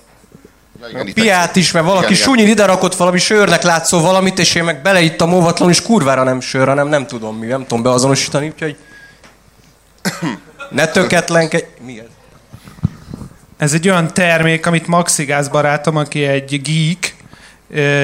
[0.81, 4.55] Ja, igen, Piát is, mert valaki igen, sunyi ide rakott valami sörnek látszó valamit, és
[4.55, 8.47] én meg beleittam óvatlan, és kurvára nem sör, hanem nem tudom mi, nem tudom beazonosítani,
[8.47, 8.77] úgyhogy
[10.69, 11.65] ne töketlenkedj.
[11.85, 12.05] Mi ez?
[13.57, 17.15] Ez egy olyan termék, amit Maxigáz barátom, aki egy geek,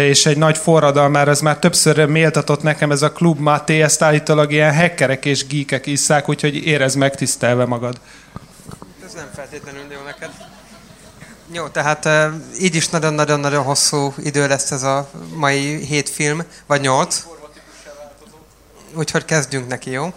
[0.10, 4.52] és egy nagy forradalmára, ez már többször méltatott nekem ez a klub Maté, ezt állítólag
[4.52, 8.00] ilyen hackerek és geekek isszák, úgyhogy érez megtisztelve magad.
[9.06, 10.30] Ez nem feltétlenül jó neked.
[11.56, 12.10] Jó, tehát
[12.60, 17.26] így is nagyon-nagyon-nagyon hosszú idő lesz ez a mai hét film, vagy nyolc.
[18.94, 20.14] Úgyhogy kezdjünk neki, jó?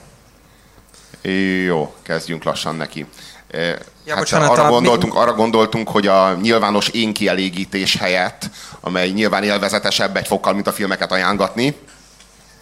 [1.65, 3.07] Jó, kezdjünk lassan neki.
[3.53, 5.19] Ja, hát bocsánat, arra, gondoltunk, mi...
[5.19, 10.73] arra gondoltunk, hogy a nyilvános én kielégítés helyett, amely nyilván élvezetesebb egy fokkal, mint a
[10.73, 11.77] filmeket ajánlatni,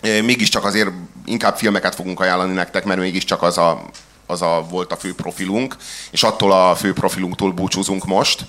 [0.02, 0.90] mégiscsak azért
[1.24, 3.82] inkább filmeket fogunk ajánlani nektek, mert mégiscsak az a,
[4.26, 5.76] az a volt a fő profilunk,
[6.10, 8.46] és attól a fő profilunktól búcsúzunk most.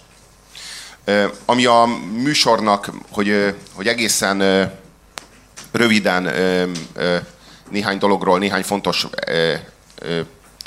[1.45, 1.85] Ami a
[2.23, 4.71] műsornak, hogy, hogy egészen
[5.71, 6.29] röviden
[7.69, 9.07] néhány dologról, néhány fontos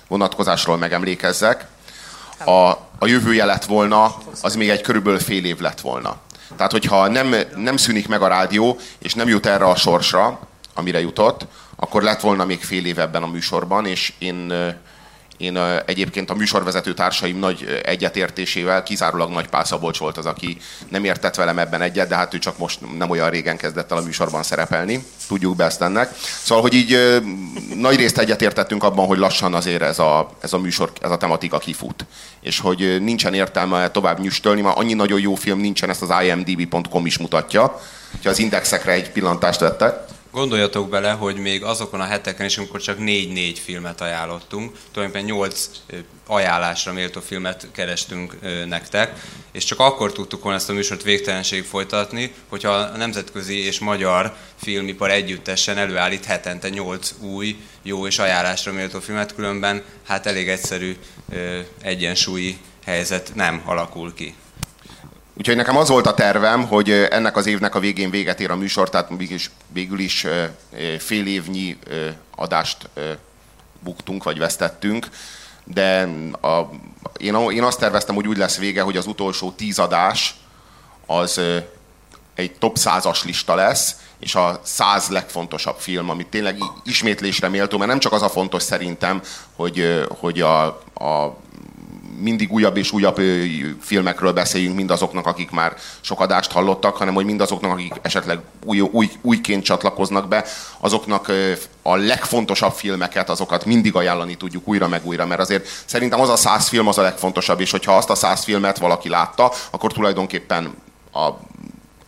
[0.08, 1.66] vonatkozásról megemlékezzek.
[2.44, 6.16] A, a jövője lett volna, az még egy körülbelül fél év lett volna.
[6.56, 10.38] Tehát, hogyha nem, nem szűnik meg a rádió, és nem jut erre a sorsra,
[10.74, 14.52] amire jutott, akkor lett volna még fél év ebben a műsorban, és én
[15.40, 20.56] én egyébként a műsorvezető társaim nagy egyetértésével kizárólag Nagy Pál Szabolcs volt az, aki
[20.88, 23.98] nem értett velem ebben egyet, de hát ő csak most nem olyan régen kezdett el
[23.98, 25.04] a műsorban szerepelni.
[25.28, 26.14] Tudjuk be ezt ennek.
[26.42, 27.20] Szóval, hogy így
[27.74, 31.58] nagy részt egyetértettünk abban, hogy lassan azért ez a, ez a műsor, ez a tematika
[31.58, 32.06] kifut.
[32.40, 37.06] És hogy nincsen értelme tovább nyüstölni, mert annyi nagyon jó film nincsen, ezt az imdb.com
[37.06, 37.80] is mutatja.
[38.22, 40.08] Ha az indexekre egy pillantást vettek.
[40.32, 45.70] Gondoljatok bele, hogy még azokon a heteken is, amikor csak 4-4 filmet ajánlottunk, tulajdonképpen 8
[46.26, 49.20] ajánlásra méltó filmet kerestünk nektek,
[49.52, 54.34] és csak akkor tudtuk volna ezt a műsort végtelenség folytatni, hogyha a nemzetközi és magyar
[54.56, 60.96] filmipar együttesen előállít hetente 8 új, jó és ajánlásra méltó filmet, különben hát elég egyszerű
[61.82, 64.34] egyensúlyi helyzet nem alakul ki.
[65.40, 68.56] Úgyhogy nekem az volt a tervem, hogy ennek az évnek a végén véget ér a
[68.56, 70.26] műsor, tehát mégis, végül is
[70.98, 71.78] fél évnyi
[72.36, 72.88] adást
[73.82, 75.08] buktunk, vagy vesztettünk,
[75.64, 76.08] de
[76.40, 76.70] a,
[77.16, 80.34] én, én azt terveztem, hogy úgy lesz vége, hogy az utolsó tíz adás
[81.06, 81.40] az
[82.34, 87.90] egy top százas lista lesz, és a száz legfontosabb film, ami tényleg ismétlésre méltó, mert
[87.90, 89.22] nem csak az a fontos szerintem,
[89.56, 91.36] hogy, hogy a, a
[92.18, 93.20] mindig újabb és újabb
[93.80, 99.10] filmekről beszéljünk mindazoknak, akik már sok adást hallottak, hanem hogy mindazoknak, akik esetleg új, új,
[99.20, 100.44] újként csatlakoznak be,
[100.78, 101.32] azoknak
[101.82, 106.36] a legfontosabb filmeket, azokat mindig ajánlani tudjuk újra meg újra, mert azért szerintem az a
[106.36, 110.74] száz film az a legfontosabb, és hogyha azt a száz filmet valaki látta, akkor tulajdonképpen
[111.12, 111.28] a,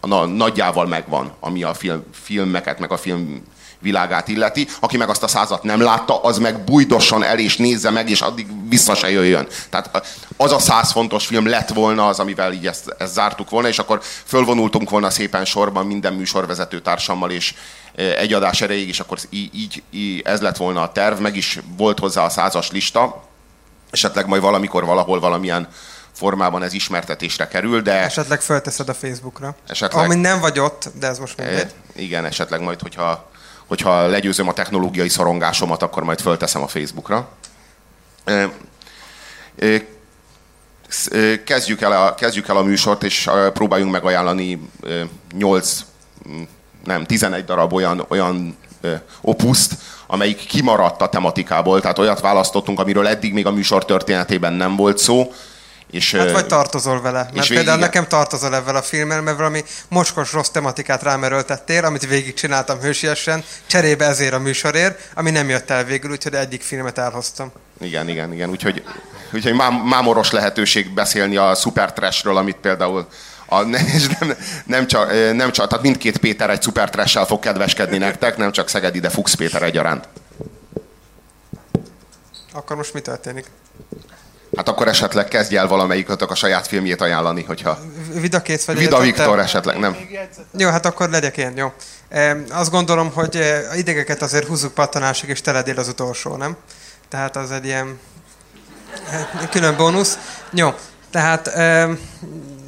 [0.01, 3.43] a nagyjával megvan, ami a film, filmeket, meg a film
[3.83, 4.69] világát illeti.
[4.81, 8.21] Aki meg azt a százat nem látta, az meg bújdosson el és nézze meg, és
[8.21, 9.47] addig vissza se jöjjön.
[9.71, 13.69] Tehát az a száz fontos film lett volna az, amivel így ezt, ezt zártuk volna,
[13.69, 17.55] és akkor fölvonultunk volna szépen sorban minden műsorvezető társammal, és
[17.95, 21.59] egy adás erejéig, és akkor így, így, így ez lett volna a terv, meg is
[21.77, 23.25] volt hozzá a százas lista,
[23.91, 25.69] esetleg majd valamikor valahol valamilyen
[26.13, 27.93] formában ez ismertetésre kerül, de...
[27.93, 29.55] Esetleg fölteszed a Facebookra.
[29.69, 30.05] Esetleg...
[30.05, 31.75] Ami nem vagy ott, de ez most mindegy.
[31.95, 33.31] Igen, esetleg majd, hogyha
[33.67, 37.29] hogyha legyőzöm a technológiai szorongásomat, akkor majd fölteszem a Facebookra.
[41.45, 44.69] Kezdjük el a, kezdjük el a műsort, és próbáljunk megajánlani
[45.35, 45.85] 8,
[46.85, 48.57] nem, 11 darab olyan, olyan
[49.21, 49.75] opuszt,
[50.07, 54.99] amelyik kimaradt a tematikából, tehát olyat választottunk, amiről eddig még a műsor történetében nem volt
[54.99, 55.33] szó,
[55.93, 57.29] és, hát vagy tartozol vele.
[57.35, 57.79] Mert például igen.
[57.79, 64.07] nekem tartozol ebben a filmmel, mert valami mocskos rossz tematikát rámeröltettél, amit végigcsináltam hősiesen, cserébe
[64.07, 67.53] ezért a műsorért, ami nem jött el végül, úgyhogy egyik filmet elhoztam.
[67.81, 68.51] Igen, igen, igen.
[68.51, 68.83] Úgyhogy,
[69.33, 73.07] úgyhogy mámoros lehetőség beszélni a Super Trashről, amit például
[73.47, 78.37] a, nem, nem, csak, nem csak, tehát mindkét Péter egy Super trash fog kedveskedni nektek,
[78.37, 80.09] nem csak Szegedi, de Fuchs Péter egyaránt.
[82.53, 83.47] Akkor most mi történik?
[84.57, 87.79] Hát akkor esetleg kezdj el valamelyikötök a saját filmjét ajánlani, hogyha...
[88.13, 88.77] Vida kész vagy.
[88.77, 89.97] Vida Viktor esetleg, nem?
[90.57, 91.73] Jó, hát akkor legyek én, jó.
[92.09, 93.37] E, azt gondolom, hogy
[93.71, 96.57] a idegeket azért húzzuk pattanásig, és teledél az utolsó, nem?
[97.09, 97.99] Tehát az egy ilyen
[99.11, 100.19] e, külön bónusz.
[100.51, 100.75] Jó,
[101.11, 101.89] tehát e,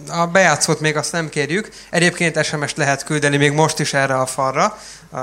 [0.08, 1.68] a bejátszót még azt nem kérjük.
[1.90, 4.78] Egyébként SMS-t lehet küldeni még most is erre a falra.
[5.12, 5.18] A,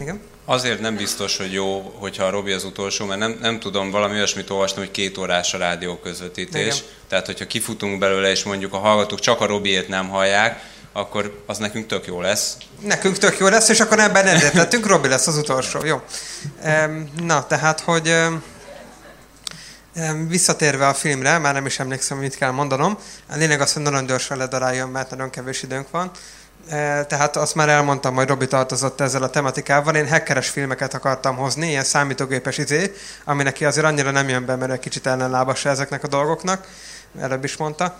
[0.00, 0.20] igen?
[0.50, 4.14] Azért nem biztos, hogy jó, hogyha a Robi az utolsó, mert nem, nem tudom, valami
[4.14, 6.76] olyasmit olvastam, hogy két órás a rádió közvetítés.
[6.76, 6.88] Igen.
[7.08, 11.58] Tehát, hogyha kifutunk belőle, és mondjuk a hallgatók csak a Robiét nem hallják, akkor az
[11.58, 12.56] nekünk tök jó lesz.
[12.80, 15.84] Nekünk tök jó lesz, és akkor ebben egyetlettünk, Robi lesz az utolsó.
[15.84, 16.02] Jó.
[17.22, 18.14] Na, tehát, hogy
[20.28, 22.98] visszatérve a filmre, már nem is emlékszem, mit kell mondanom.
[23.30, 26.10] A lényeg az, hogy nagyon gyorsan ledaráljon, mert nagyon kevés időnk van.
[26.70, 29.94] E, tehát azt már elmondtam, hogy Robi tartozott ezzel a tematikával.
[29.94, 32.94] Én hackeres filmeket akartam hozni, ilyen számítógépes izé,
[33.24, 36.66] ami neki azért annyira nem jön be, mert egy kicsit ellenlábas ezeknek a dolgoknak.
[37.20, 37.94] Előbb is mondta.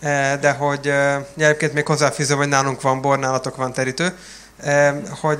[0.00, 4.16] E, de hogy e, egyébként még hozzáfűzöm, hogy nálunk van bor, nálatok van terítő.
[5.20, 5.38] Hogy,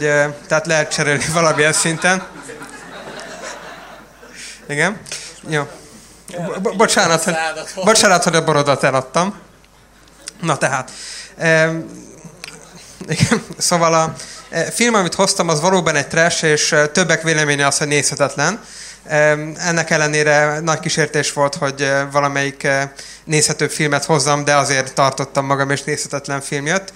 [0.49, 2.27] tehát lehet cserélni valamilyen szinten.
[4.69, 5.01] Igen.
[5.48, 5.69] Jó.
[6.63, 7.35] Bo- bocsánat, hogy,
[7.85, 9.35] bocsánat, hogy a borodat eladtam.
[10.40, 10.90] Na tehát,
[13.09, 13.44] igen.
[13.59, 14.15] Szóval a
[14.50, 18.61] e, film, amit hoztam, az valóban egy trash, és e, többek véleménye az, hogy nézhetetlen.
[19.57, 22.69] Ennek ellenére nagy kísértés volt, hogy e, valamelyik
[23.25, 26.92] nézhető filmet hozzam, de azért tartottam magam, és nézhetetlen film jött.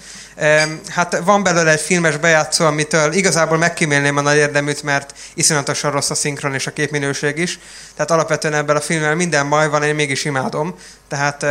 [0.87, 6.09] Hát van belőle egy filmes bejátszó, amitől igazából megkímélném a nagy érdeműt, mert iszonyatosan rossz
[6.09, 7.59] a szinkron és a képminőség is.
[7.95, 10.75] Tehát alapvetően ebben a filmmel minden baj van, én mégis imádom.
[11.07, 11.45] Tehát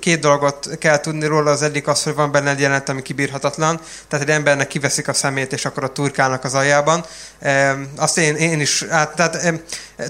[0.00, 3.80] két dolgot kell tudni róla, az egyik az, hogy van benne egy jelenet, ami kibírhatatlan.
[4.08, 7.04] Tehát egy embernek kiveszik a szemét, és akkor a turkálnak az aljában.
[7.96, 9.62] Azt én, én is, hát, tehát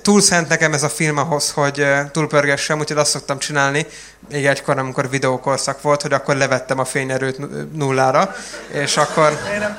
[0.02, 3.86] túl szent nekem ez a film ahhoz, hogy túlpörgessem, úgyhogy azt szoktam csinálni,
[4.30, 7.38] még egykor, amikor videókorszak volt, hogy akkor levettem a fényerőt
[7.72, 8.34] nullára,
[8.72, 9.38] és akkor...
[9.52, 9.76] Én nem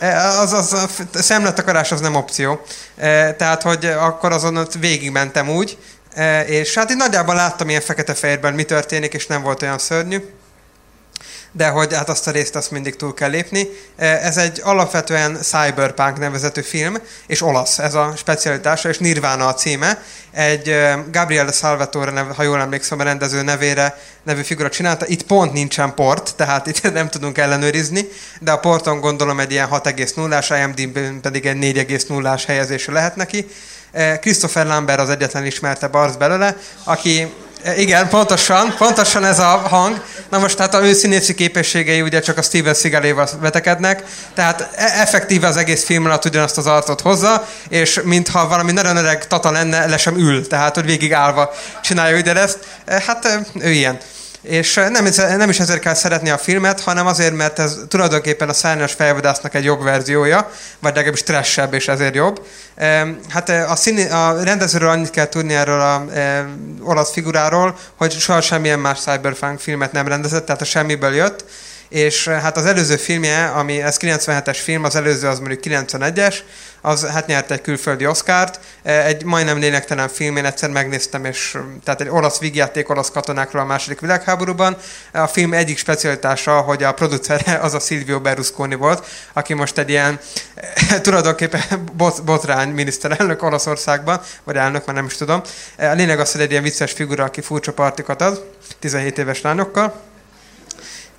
[0.00, 0.06] a
[0.40, 2.60] Az, az, a szemletakarás az nem opció.
[3.36, 5.78] Tehát, hogy akkor azon ott végigmentem úgy,
[6.46, 10.24] és hát én nagyjából láttam ilyen fekete-fehérben, mi történik, és nem volt olyan szörnyű
[11.56, 13.68] de hogy hát azt a részt azt mindig túl kell lépni.
[13.96, 16.96] E, ez egy alapvetően cyberpunk nevezetű film,
[17.26, 20.02] és olasz ez a specialitása, és Nirvana a címe.
[20.32, 25.06] Egy e, Gabriele Salvatore, ha jól emlékszem, a rendező nevére nevű figura csinálta.
[25.06, 28.08] Itt pont nincsen port, tehát itt nem tudunk ellenőrizni,
[28.40, 33.46] de a porton gondolom egy ilyen 6,0-ás, IMDb pedig egy 4,0-ás helyezése lehet neki.
[33.92, 37.32] E, Christopher Lambert az egyetlen ismertebb arc belőle, aki
[37.76, 40.04] igen, pontosan, pontosan ez a hang.
[40.30, 44.02] Na most hát a ő színészi képességei ugye csak a Steven Seagal-éval vetekednek,
[44.34, 48.96] tehát e- effektíve az egész film alatt ugyanazt az arcot hozza, és mintha valami nagyon
[48.96, 51.52] öreg tata lenne, le sem ül, tehát hogy végig állva
[51.82, 52.58] csinálja ugye ezt.
[52.84, 53.98] E, hát e, ő ilyen.
[54.44, 58.52] És nem, nem is ezért kell szeretni a filmet, hanem azért, mert ez tulajdonképpen a
[58.52, 62.46] szárnyas fejvadásznak egy jobb verziója, vagy legalábbis trashebb, és ezért jobb.
[63.28, 66.46] Hát a, színi, a rendezőről annyit kell tudni erről a e,
[66.82, 71.44] olasz figuráról, hogy soha semmilyen más cyberpunk filmet nem rendezett, tehát a semmiből jött,
[71.94, 76.36] és hát az előző filmje, ami ez 97-es film, az előző az mondjuk 91-es,
[76.80, 82.00] az hát nyert egy külföldi Oscárt, egy majdnem lélektelen film, én egyszer megnéztem, és tehát
[82.00, 84.76] egy olasz vígjáték olasz katonákról a második világháborúban.
[85.12, 89.90] A film egyik specialitása, hogy a producere az a Silvio Berlusconi volt, aki most egy
[89.90, 90.18] ilyen
[91.02, 91.62] tulajdonképpen
[91.96, 95.42] bot, botrány miniszterelnök Olaszországban, vagy elnök, már nem is tudom.
[95.78, 100.12] A lényeg az, hogy egy ilyen vicces figura, aki furcsa partikat ad, 17 éves lányokkal,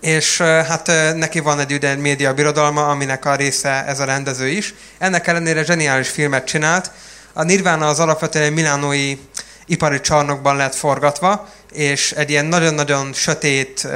[0.02, 4.74] és hát neki van egy ugye média birodalma, aminek a része ez a rendező is.
[4.98, 6.91] Ennek ellenére zseniális filmet csinált.
[7.34, 9.18] A Nirvana az alapvetően egy milánói
[9.66, 13.88] ipari csarnokban lett forgatva, és egy ilyen nagyon-nagyon sötét,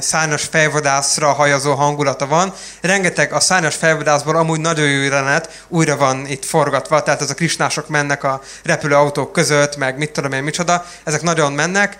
[0.00, 2.54] szárnyas fejvadászra hajazó hangulata van.
[2.80, 7.34] Rengeteg a szárnyas fejvadászból amúgy nagyon jó jelenet újra van itt forgatva, tehát ez a
[7.34, 11.98] krisnások mennek a repülőautók között, meg mit tudom én micsoda, ezek nagyon mennek.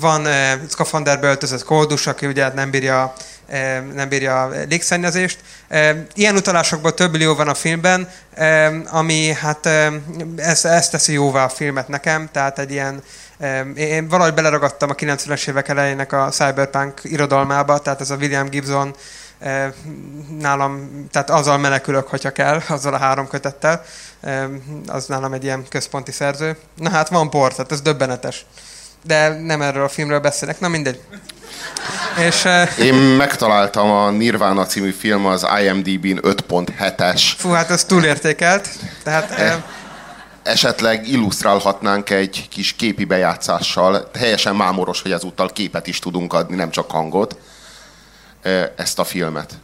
[0.00, 0.26] Van
[0.68, 3.14] szkafanderbe öltözött koldus, aki ugye nem bírja
[3.94, 5.38] nem bírja a légszennyezést.
[6.14, 8.08] Ilyen utalásokból több millió van a filmben,
[8.90, 9.68] ami hát
[10.36, 13.02] ezt, ezt teszi jóvá a filmet nekem, tehát egy ilyen
[13.74, 18.94] én valahogy beleragadtam a 90-es évek elejének a cyberpunk irodalmába, tehát ez a William Gibson
[20.38, 23.84] nálam, tehát azzal menekülök, hogyha kell, azzal a három kötettel.
[24.86, 26.56] Az nálam egy ilyen központi szerző.
[26.74, 28.46] Na hát van por, tehát ez döbbenetes.
[29.06, 31.00] De nem erről a filmről beszélek, na mindegy.
[32.18, 32.44] És,
[32.78, 37.22] Én megtaláltam a Nirvana című film az IMDb-n 5.7-es.
[37.36, 38.68] Fú, hát ez túlértékelt.
[39.02, 39.64] Tehát, e,
[40.42, 44.10] esetleg illusztrálhatnánk egy kis képi bejátszással.
[44.18, 47.38] Helyesen mámoros, hogy ezúttal képet is tudunk adni, nem csak hangot.
[48.76, 49.58] Ezt a filmet.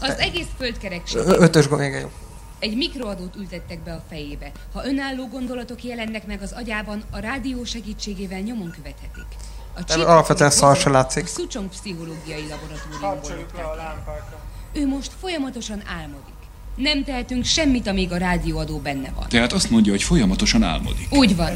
[0.00, 1.20] Az egész földkerekség.
[1.26, 2.06] Ötös gond,
[2.62, 4.50] egy mikroadót ültettek be a fejébe.
[4.72, 9.26] Ha önálló gondolatok jelennek meg az agyában, a rádió segítségével nyomon követhetik.
[9.74, 11.24] A alapvetően szar se látszik.
[11.24, 14.14] A Szucsong pszichológiai laboratóriumból
[14.72, 16.34] Ő most folyamatosan álmodik.
[16.76, 19.28] Nem tehetünk semmit, amíg a rádióadó benne van.
[19.28, 21.06] Tehát azt mondja, hogy folyamatosan álmodik.
[21.10, 21.52] Úgy van.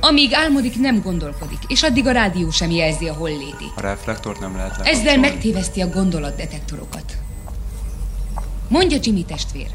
[0.00, 3.64] Amíg álmodik, nem gondolkodik, és addig a rádió sem jelzi a holléti.
[3.76, 5.00] A reflektort nem lehet lekapcsolni.
[5.00, 7.16] Ezzel megtéveszti a gondolatdetektorokat.
[8.68, 9.68] Mondja Jimmy testvér,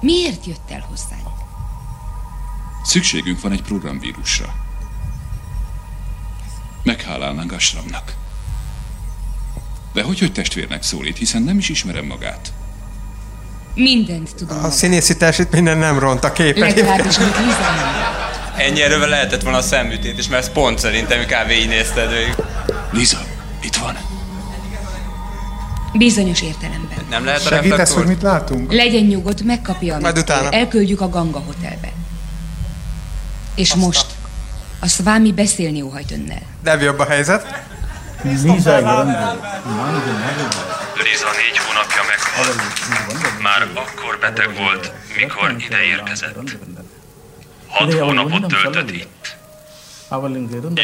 [0.00, 1.28] Miért jött el hozzánk?
[2.84, 4.54] Szükségünk van egy programvírusra.
[6.82, 8.14] Meghálálnánk Asramnak.
[9.92, 12.52] De hogy, hogy testvérnek szólít, hiszen nem is ismerem magát.
[13.74, 14.64] Mindent tudom.
[14.64, 15.16] A színészi
[15.50, 16.74] minden nem ront a képet.
[16.74, 17.34] Legalábbis, amit
[18.56, 21.50] Ennyi erővel lehetett volna a szemműtét is, mert pont szerintem kb.
[21.50, 22.34] így nézted végig.
[22.90, 23.18] Liza,
[23.62, 24.09] itt van.
[25.92, 26.98] Bizonyos értelemben.
[27.10, 28.72] Nem lehet a Segítesz, hogy mit látunk?
[28.72, 30.50] Legyen nyugodt, megkapja, amit Majd utána.
[30.50, 31.92] Elküldjük a Ganga Hotelbe.
[33.54, 33.84] És Aztán.
[33.84, 34.06] most
[34.80, 36.42] a Szvámi beszélni óhajt önnel.
[36.62, 37.62] De jobb a helyzet.
[38.22, 38.78] Liza
[41.40, 42.62] négy hónapja meghalt.
[43.42, 46.58] Már akkor beteg volt, mikor ide érkezett.
[47.66, 49.36] Hat hónapot töltött itt.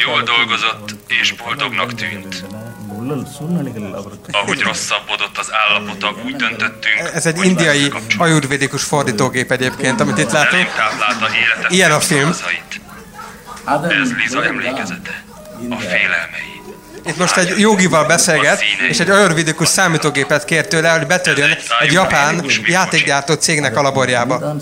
[0.06, 2.44] Jól dolgozott és boldognak tűnt.
[4.30, 10.68] Ahogy rosszabbodott az állapota, úgy döntöttünk, Ez egy indiai ajurvédikus fordítógép egyébként, amit itt látunk.
[11.68, 12.28] Ilyen a film.
[12.28, 15.24] Ez Liza emlékezete.
[15.70, 16.56] A félelmei.
[17.06, 21.50] Itt most egy jogival beszélget, és egy ajurvédikus számítógépet kér tőle, hogy betörjön
[21.80, 24.54] egy japán játékgyártó cégnek a laborjába.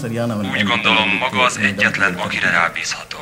[0.52, 3.13] Úgy gondolom, maga az egyetlen, akire rábízhatom.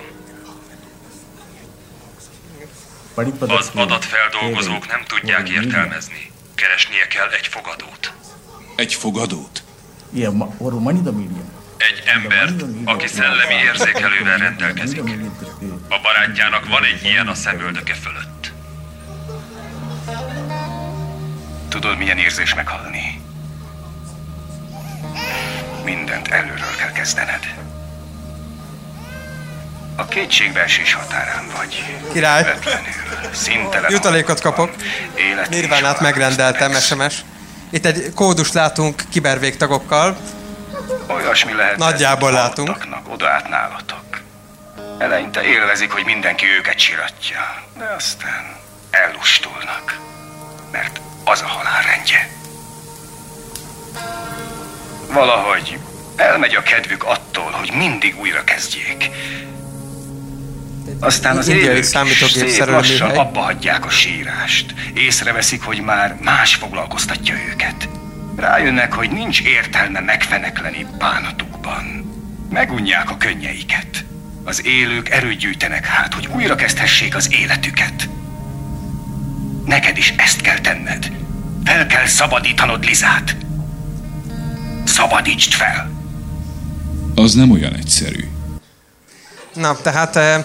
[3.39, 6.31] Az adatfeldolgozók nem tudják értelmezni.
[6.55, 8.13] Keresnie kell egy fogadót.
[8.77, 9.63] Egy fogadót?
[11.77, 15.03] Egy embert, aki szellemi érzékelővel rendelkezik.
[15.89, 18.53] A barátjának van egy ilyen a szemöldöke fölött.
[21.69, 23.21] Tudod, milyen érzés meghalni?
[25.85, 27.72] Mindent előről kell kezdened.
[29.97, 31.85] A kétségbeesés határán vagy.
[32.13, 32.55] Király.
[32.57, 34.71] Ötlenül, Jutalékot kapok.
[35.49, 37.15] Nirvánát megrendeltem, SMS.
[37.71, 40.17] Itt egy kódus látunk kibervégtagokkal.
[41.07, 41.77] Olyasmi lehet.
[41.77, 42.87] Nagyjából látunk.
[43.09, 44.21] Oda át nálatok.
[44.99, 47.63] Eleinte élvezik, hogy mindenki őket siratja.
[47.79, 48.57] De aztán
[48.91, 49.99] ellustulnak.
[50.71, 52.29] Mert az a halál rendje.
[55.13, 55.79] Valahogy
[56.17, 59.11] Elmegy a kedvük attól, hogy mindig újra kezdjék.
[61.01, 64.75] Aztán az élők szép lassan abba hagyják a sírást.
[64.95, 67.89] Észreveszik, hogy már más foglalkoztatja őket.
[68.37, 72.11] Rájönnek, hogy nincs értelme megfenekleni bánatukban.
[72.51, 74.05] Megunják a könnyeiket.
[74.45, 78.09] Az élők erőt gyűjtenek hát, hogy újra kezdhessék az életüket.
[79.65, 81.11] Neked is ezt kell tenned.
[81.65, 83.37] Fel kell szabadítanod Lizát.
[84.85, 85.91] Szabadítsd fel!
[87.15, 88.29] Az nem olyan egyszerű.
[89.55, 90.45] Na, tehát eh,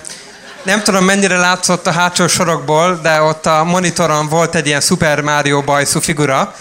[0.68, 5.22] nem tudom mennyire látszott a hátsó sorokból, de ott a monitoron volt egy ilyen Super
[5.22, 6.54] Mario bajszú figura.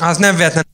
[0.00, 0.66] Az nem véletlen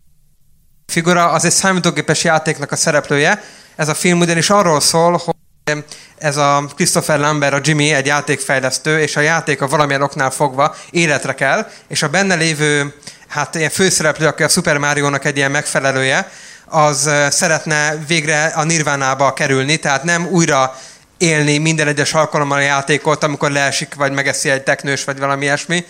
[0.86, 3.42] figura, az egy számítógépes játéknak a szereplője.
[3.76, 5.84] Ez a film ugyanis arról szól, hogy
[6.18, 10.74] ez a Christopher Lambert, a Jimmy, egy játékfejlesztő, és a játék a valamilyen oknál fogva
[10.90, 12.94] életre kell, és a benne lévő
[13.28, 16.30] hát ilyen főszereplő, aki a Super Mario-nak egy ilyen megfelelője,
[16.64, 20.74] az szeretne végre a nirvánába kerülni, tehát nem újra
[21.18, 25.84] élni minden egyes alkalommal a játékot, amikor leesik, vagy megeszi egy teknős, vagy valami ilyesmi.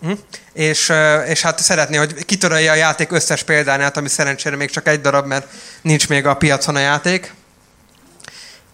[0.00, 0.12] Hm?
[0.52, 0.92] És,
[1.26, 5.26] és hát szeretné, hogy kitörölje a játék összes példányát, ami szerencsére még csak egy darab,
[5.26, 5.46] mert
[5.82, 7.32] nincs még a piacon a játék.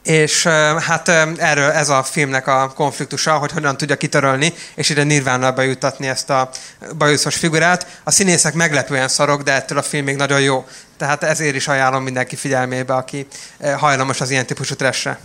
[0.03, 0.47] És
[0.87, 6.09] hát erről ez a filmnek a konfliktusa, hogy hogyan tudja kitörölni, és ide nirvánába jutatni
[6.09, 6.51] ezt a
[6.99, 8.01] bajuszos figurát.
[8.05, 10.67] A színészek meglepően szarok, de ettől a film még nagyon jó.
[10.97, 13.27] Tehát ezért is ajánlom mindenki figyelmébe, aki
[13.77, 15.19] hajlamos az ilyen típusú trashre.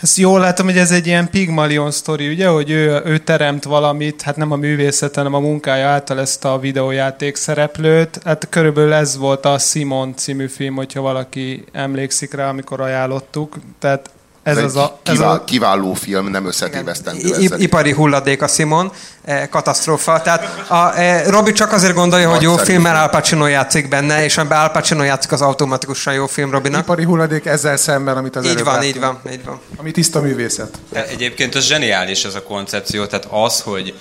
[0.00, 4.22] Ezt jól látom, hogy ez egy ilyen Pigmalion sztori, ugye, hogy ő, ő teremt valamit,
[4.22, 8.20] hát nem a művészet, hanem a munkája által ezt a videójáték szereplőt.
[8.24, 13.56] Hát körülbelül ez volt a Simon című film, hogyha valaki emlékszik rá, amikor ajánlottuk.
[13.78, 14.10] Tehát
[14.46, 15.44] ez, ez az a, ez kivál, a...
[15.44, 17.60] kiváló film, nem összetévesztendő ezzel.
[17.60, 18.92] Ipari hulladék a Simon,
[19.24, 20.22] eh, katasztrófa.
[20.22, 24.24] Tehát a, eh, Robi csak azért gondolja, hogy jó film, mert Al Pacino játszik benne,
[24.24, 26.80] és amiben Al Pacino játszik, az automatikusan jó film Robinak.
[26.80, 29.60] Ipari hulladék ezzel szemben, amit az Így van, így van, így van.
[29.76, 30.78] Ami tiszta művészet.
[30.92, 33.94] De egyébként az zseniális ez a koncepció, tehát az, hogy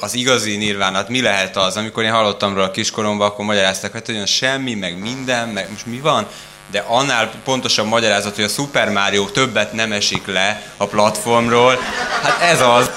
[0.00, 4.02] az igazi nirvánat mi lehet az, amikor én hallottam róla a kiskoromban, akkor magyarázták, hogy
[4.08, 6.26] olyan semmi, meg minden, meg most mi van?
[6.72, 11.78] De annál pontosabb magyarázat, hogy a Super Mario többet nem esik le a platformról,
[12.22, 12.90] hát ez az.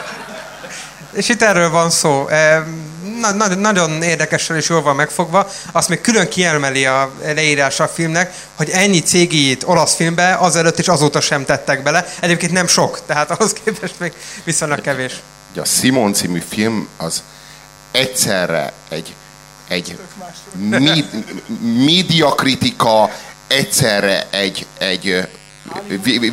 [1.13, 2.27] És itt erről van szó.
[3.19, 5.49] Na, na, nagyon érdekesen és jól van megfogva.
[5.71, 10.87] Azt még külön kiemeli a leírása a filmnek, hogy ennyi cégi olasz filmbe azelőtt és
[10.87, 12.07] azóta sem tettek bele.
[12.19, 14.13] Egyébként nem sok, tehát ahhoz képest még
[14.43, 15.13] viszonylag kevés.
[15.55, 17.23] A Simon című film az
[17.91, 19.15] egyszerre egy,
[19.67, 19.97] egy
[21.61, 23.09] médiakritika,
[23.47, 25.27] egyszerre egy, egy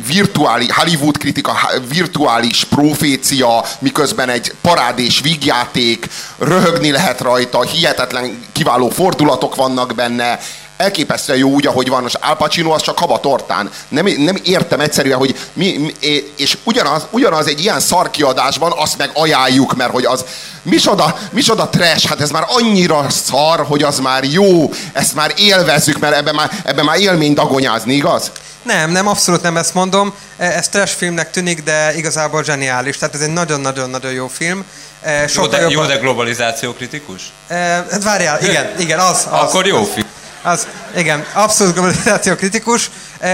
[0.07, 1.57] virtuális, Hollywood kritika,
[1.89, 6.07] virtuális profécia, miközben egy parádés vígjáték,
[6.37, 10.39] röhögni lehet rajta, hihetetlen kiváló fordulatok vannak benne,
[10.83, 12.01] elképesztően jó úgy, ahogy van.
[12.01, 13.69] Most Al Pacino az csak haba tortán.
[13.87, 15.93] Nem, nem értem egyszerűen, hogy mi, mi
[16.37, 20.25] és ugyanaz, ugyanaz egy ilyen szarkiadásban azt meg ajánljuk, mert hogy az
[20.61, 25.99] misoda, misoda trash, hát ez már annyira szar, hogy az már jó, ezt már élvezzük,
[25.99, 28.31] mert ebben már, ebben már élmény dagonyázni, igaz?
[28.63, 30.13] Nem, nem, abszolút nem ezt mondom.
[30.37, 32.97] E, ez trash filmnek tűnik, de igazából zseniális.
[32.97, 34.65] Tehát ez egy nagyon-nagyon-nagyon jó film.
[35.01, 35.71] E, jó, de, jobban...
[35.71, 37.21] jó, de globalizáció kritikus?
[37.47, 37.55] E,
[37.91, 39.27] hát várjál, igen, igen, az.
[39.31, 40.07] az Akkor jó film.
[40.45, 42.89] Az, igen, abszolút globalizáció kritikus.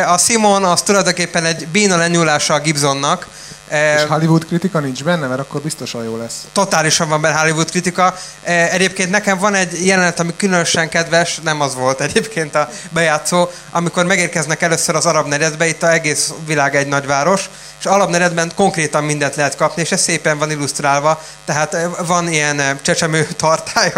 [0.07, 3.27] A Simon az tulajdonképpen egy béna lenyúlása a Gibsonnak,
[3.71, 6.47] és Hollywood kritika nincs benne, mert akkor biztosan jó lesz.
[6.51, 8.15] Totálisan van benne Hollywood kritika.
[8.43, 14.05] Egyébként nekem van egy jelenet, ami különösen kedves, nem az volt egyébként a bejátszó, amikor
[14.05, 17.49] megérkeznek először az arab negyedbe, itt a egész világ egy nagyváros,
[17.79, 22.79] és arab negyedben konkrétan mindent lehet kapni, és ez szépen van illusztrálva, tehát van ilyen
[22.81, 23.93] csecsemő tartály,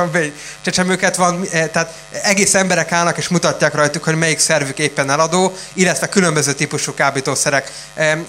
[0.62, 1.94] csecsemőket van, tehát
[2.24, 7.72] egész emberek állnak és mutatják rajtuk, hogy melyik szervük éppen eladó, illetve különböző típusú kábítószerek.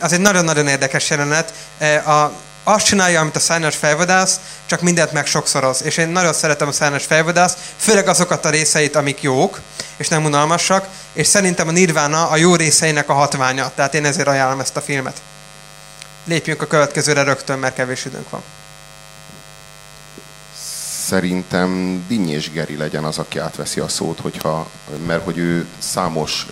[0.00, 2.32] Az egy nagyon-nagyon érdekes jelenet, jelenet, e, a,
[2.64, 5.82] azt csinálja, amit a szárnyas fejvadász, csak mindent meg sokszoroz.
[5.84, 9.60] És én nagyon szeretem a szárnyas fejvadász, főleg azokat a részeit, amik jók,
[9.96, 13.72] és nem unalmasak, és szerintem a Nirvana a jó részeinek a hatványa.
[13.74, 15.20] Tehát én ezért ajánlom ezt a filmet.
[16.24, 18.42] Lépjünk a következőre rögtön, mert kevés időnk van.
[21.06, 24.66] Szerintem Dinnyés Geri legyen az, aki átveszi a szót, hogyha,
[25.06, 26.46] mert hogy ő számos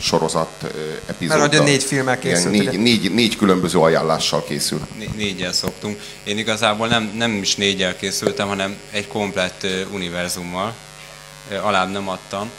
[0.00, 0.64] sorozat
[1.06, 1.38] epizód.
[1.38, 2.52] Mert hogy négy filmek készült.
[2.52, 4.80] négy, négy, négy különböző ajánlással készül.
[4.98, 6.00] Né- négyel szoktunk.
[6.24, 10.74] Én igazából nem, nem is négyel készültem, hanem egy komplett univerzummal.
[11.62, 12.50] Alább nem adtam.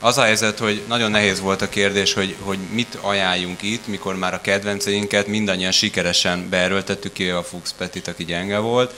[0.00, 4.16] Az a helyzet, hogy nagyon nehéz volt a kérdés, hogy, hogy mit ajánljunk itt, mikor
[4.16, 8.94] már a kedvenceinket mindannyian sikeresen beerőltettük ki a Fuchs Petit, aki gyenge volt.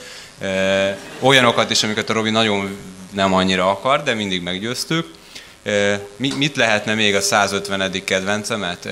[1.19, 2.77] Olyanokat is, amiket a Robi nagyon
[3.11, 5.17] nem annyira akar, de mindig meggyőztük.
[6.15, 8.03] Mit lehetne még a 150.
[8.03, 8.89] kedvencemet?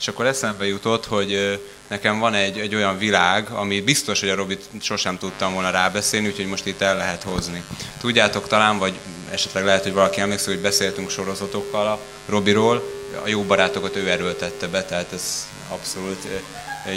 [0.00, 4.34] És akkor eszembe jutott, hogy nekem van egy, egy olyan világ, ami biztos, hogy a
[4.34, 7.64] Robit sosem tudtam volna rábeszélni, úgyhogy most itt el lehet hozni.
[8.00, 8.94] Tudjátok talán, vagy
[9.30, 11.98] esetleg lehet, hogy valaki emlékszik, hogy beszéltünk sorozatokkal a
[12.28, 12.94] Robiról,
[13.24, 16.28] a jó barátokat ő erőltette be, tehát ez abszolút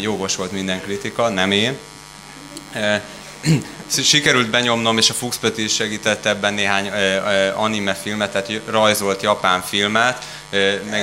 [0.01, 1.77] jogos volt minden kritika, nem én.
[3.87, 6.91] Sikerült benyomnom, és a Fuchs Peti is segített ebben néhány
[7.55, 10.25] anime filmet, tehát rajzolt japán filmet.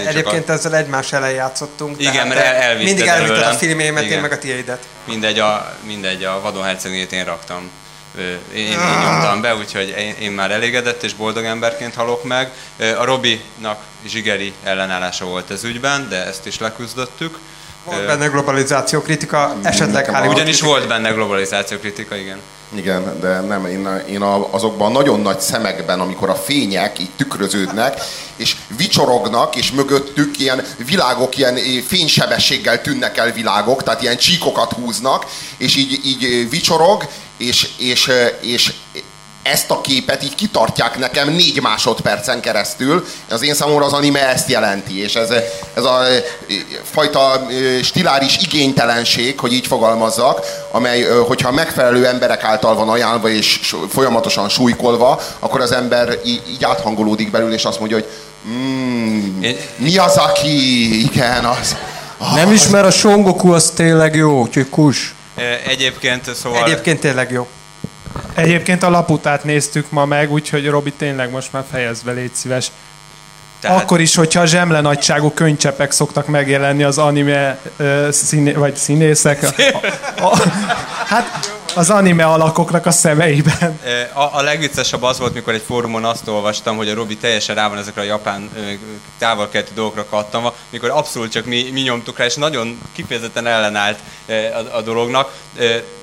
[0.07, 0.53] Egyébként a...
[0.53, 2.01] ezzel egymás ellen játszottunk.
[2.01, 4.87] Igen, mert el, Mindig elvitted a filmémet, én meg a tiédet.
[5.05, 6.77] Mindegy, a, mindegy, a Vadon
[7.13, 7.71] én raktam
[8.19, 12.51] én, én nyomtam be, úgyhogy én, én már elégedett és boldog emberként halok meg.
[12.99, 17.39] A Robinak zsigeri ellenállása volt ez ügyben, de ezt is leküzdöttük.
[17.87, 20.67] Volt benne globalizáció kritika, esetleg Hollywood Ugyanis kritika.
[20.67, 22.39] volt benne globalizáció kritika, igen.
[22.75, 28.01] Igen, de nem, én, én azokban a nagyon nagy szemekben, amikor a fények így tükröződnek,
[28.37, 35.27] és vicsorognak, és mögöttük ilyen világok, ilyen fénysebességgel tűnnek el világok, tehát ilyen csíkokat húznak,
[35.57, 37.07] és így, így vicsorog,
[37.37, 38.11] és, és,
[38.41, 38.73] és
[39.53, 43.07] ezt a képet így kitartják nekem négy másodpercen keresztül.
[43.31, 45.31] Az én számomra az anime ezt jelenti, és ez,
[45.75, 46.03] ez a
[46.93, 47.47] fajta
[47.83, 50.41] stiláris igénytelenség, hogy így fogalmazzak,
[50.71, 57.31] amely, hogyha megfelelő emberek által van ajánlva és folyamatosan súlykolva, akkor az ember így, áthangolódik
[57.31, 58.09] belül, és azt mondja, hogy
[58.49, 59.45] mm,
[59.77, 61.77] mi az, aki, igen, az.
[62.19, 65.15] az Nem ismer a Songoku, az tényleg jó, úgyhogy kus.
[65.67, 66.65] Egyébként szóval...
[66.65, 67.49] Egyébként tényleg jó.
[68.37, 72.71] Egyébként a laputát néztük ma meg, úgyhogy Robi tényleg most már fejezd be, légy szíves.
[73.61, 73.83] Tehát...
[73.83, 79.43] Akkor is, hogyha a zsemle nagyságú könycsepek szoktak megjelenni az anime uh, színé, vagy színészek.
[79.43, 79.47] A,
[80.21, 80.37] a, a,
[81.07, 83.81] hát az anime alakoknak a szemeiben.
[84.13, 87.69] A, a legviccesebb az volt, mikor egy fórumon azt olvastam, hogy a Robi teljesen rá
[87.69, 88.51] van ezekre a japán
[89.19, 93.99] távol dolgokra kattanva, mikor abszolút csak mi, mi nyomtuk rá, és nagyon kifejezetten ellenállt
[94.73, 95.33] a, a dolognak.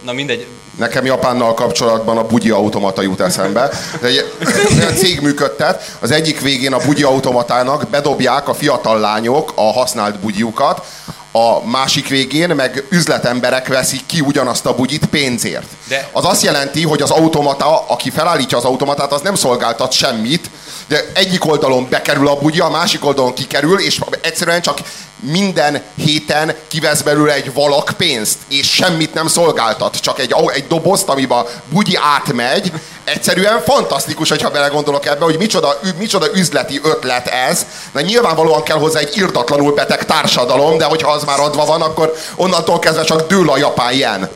[0.01, 0.47] Na mindegy.
[0.77, 3.69] Nekem Japánnal kapcsolatban a bugyi automata jut eszembe.
[4.01, 4.31] Egy
[4.79, 10.19] olyan cég működtet, az egyik végén a bugyi automatának bedobják a fiatal lányok a használt
[10.19, 10.85] bugyiukat,
[11.35, 15.67] a másik végén meg üzletemberek veszik ki ugyanazt a bugyit pénzért.
[15.87, 16.09] De...
[16.11, 20.49] Az azt jelenti, hogy az automata, aki felállítja az automatát, az nem szolgáltat semmit,
[20.87, 24.79] de egyik oldalon bekerül a bugyi, a másik oldalon kikerül, és egyszerűen csak
[25.31, 31.07] minden héten kivesz belőle egy valak pénzt, és semmit nem szolgáltat, csak egy, egy dobozt,
[31.07, 32.71] amiben bugyi átmegy.
[33.03, 37.65] Egyszerűen fantasztikus, hogyha belegondolok ebbe, hogy micsoda, micsoda üzleti ötlet ez.
[37.91, 42.13] Na nyilvánvalóan kell hozzá egy irdatlanul beteg társadalom, de hogyha az már adva van, akkor
[42.35, 44.29] onnantól kezdve csak dől a japán jen.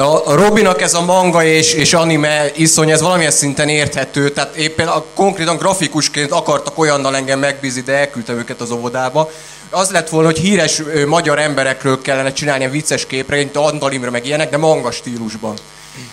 [0.00, 4.88] A Robinak ez a manga és, és anime iszony, ez valamilyen szinten érthető, tehát éppen
[4.88, 9.30] a, konkrétan grafikusként akartak olyannal engem megbízni, de elküldtem őket az óvodába.
[9.70, 14.26] Az lett volna, hogy híres ö, magyar emberekről kellene csinálni a vicces képregényt, Andalimra meg
[14.26, 15.54] ilyenek, de manga stílusban.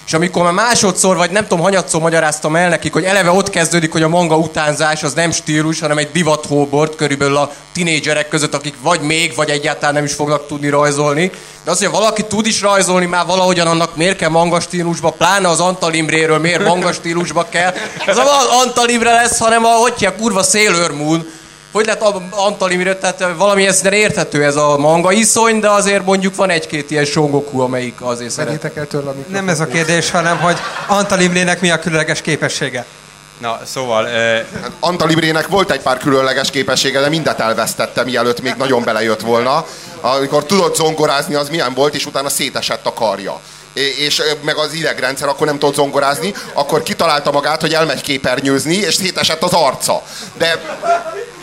[0.06, 3.92] És amikor már másodszor, vagy nem tudom, hanyatszor magyaráztam el nekik, hogy eleve ott kezdődik,
[3.92, 8.74] hogy a manga utánzás az nem stílus, hanem egy divathóbort körülbelül a tinédzserek között, akik
[8.82, 11.32] vagy még, vagy egyáltalán nem is fognak tudni rajzolni.
[11.64, 15.48] De az, hogy valaki tud is rajzolni, már valahogyan annak miért kell manga stílusba, pláne
[15.48, 17.74] az Antal Imréről miért manga stílusba kell.
[18.06, 18.28] Ez az
[18.64, 21.28] Antal Imre lesz, hanem a, hogy kurva Sailor Moon,
[21.76, 26.36] hogy lett Antal Imre, tehát valami ezt érthető ez a manga iszony, de azért mondjuk
[26.36, 28.78] van egy-két ilyen Songoku, amelyik azért szeret.
[28.78, 30.58] el tőle, Nem ez a kérdés, hanem hogy
[30.88, 32.86] Antal Imrének mi a különleges képessége.
[33.38, 34.04] Na, szóval...
[34.04, 34.46] Uh...
[34.80, 39.66] Antal Imrének volt egy pár különleges képessége, de mindet elvesztette, mielőtt még nagyon belejött volna.
[40.02, 43.40] Amikor tudott zongorázni, az milyen volt, és utána szétesett a karja
[43.76, 48.94] és meg az idegrendszer akkor nem tudott zongorázni, akkor kitalálta magát, hogy elmegy képernyőzni, és
[48.94, 50.04] szétesett az arca.
[50.38, 50.62] De,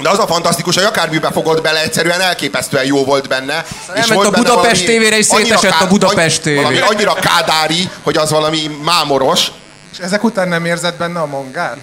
[0.02, 3.64] de az a fantasztikus, hogy akármibe fogod bele, egyszerűen elképesztően jó volt benne.
[3.86, 6.56] Szóval és volt a Budapest tévére, és szétesett a Budapest tévé.
[6.56, 9.46] Valami annyira kádári, hogy az valami mámoros.
[9.92, 11.78] És ezek után nem érzed benne a mangát?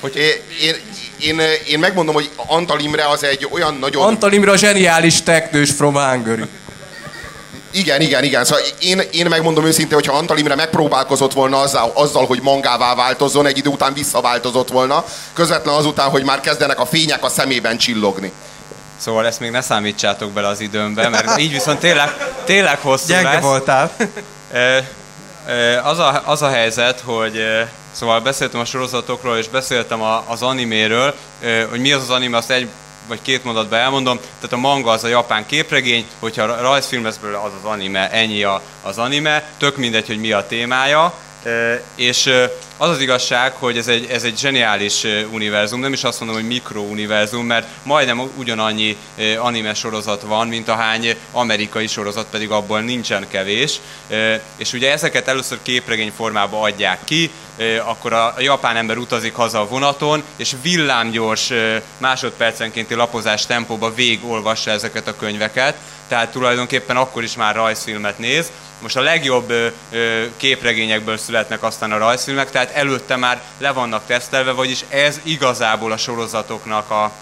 [0.00, 0.16] Hogy...
[0.16, 0.74] Én, én,
[1.18, 4.06] én, én megmondom, hogy Antal Imre az egy olyan nagyon...
[4.06, 6.44] Antal Imre a zseniális teknős from Hungary.
[7.70, 8.44] Igen, igen, igen.
[8.44, 13.46] Szóval én, én megmondom őszintén, hogyha Antal Imre megpróbálkozott volna azzal, azzal, hogy mangává változzon,
[13.46, 18.32] egy idő után visszaváltozott volna, közvetlen azután, hogy már kezdenek a fények a szemében csillogni.
[18.96, 23.32] Szóval ezt még ne számítsátok bele az időmbe, mert így viszont tényleg, tényleg hosszú Gyenge
[23.32, 23.42] lesz.
[23.42, 23.90] voltál.
[25.90, 27.42] az, a, az a helyzet, hogy
[27.92, 31.14] szóval beszéltem a sorozatokról, és beszéltem a, az animéről,
[31.70, 32.68] hogy mi az az anime, azt egy
[33.10, 34.16] vagy két mondatban elmondom.
[34.16, 38.42] Tehát a manga az a japán képregény, hogyha rajzfilm lesz belőle, az az anime, ennyi
[38.42, 39.52] a, az anime.
[39.58, 41.14] Tök mindegy, hogy mi a témája.
[41.94, 42.30] És
[42.80, 46.46] az az igazság, hogy ez egy, ez egy zseniális univerzum, nem is azt mondom, hogy
[46.46, 48.96] mikrouniverzum, mert majdnem ugyanannyi
[49.38, 53.80] anime sorozat van, mint ahány amerikai sorozat, pedig abból nincsen kevés.
[54.56, 57.30] És ugye ezeket először képregény formába adják ki,
[57.84, 61.52] akkor a japán ember utazik haza a vonaton, és villámgyors
[61.98, 65.74] másodpercenkénti lapozás tempóba végigolvassa ezeket a könyveket,
[66.10, 68.50] tehát tulajdonképpen akkor is már rajzfilmet néz.
[68.82, 69.52] Most a legjobb
[70.36, 75.96] képregényekből születnek aztán a rajzfilmek, tehát előtte már le vannak tesztelve, vagyis ez igazából a
[75.96, 77.12] sorozatoknak a,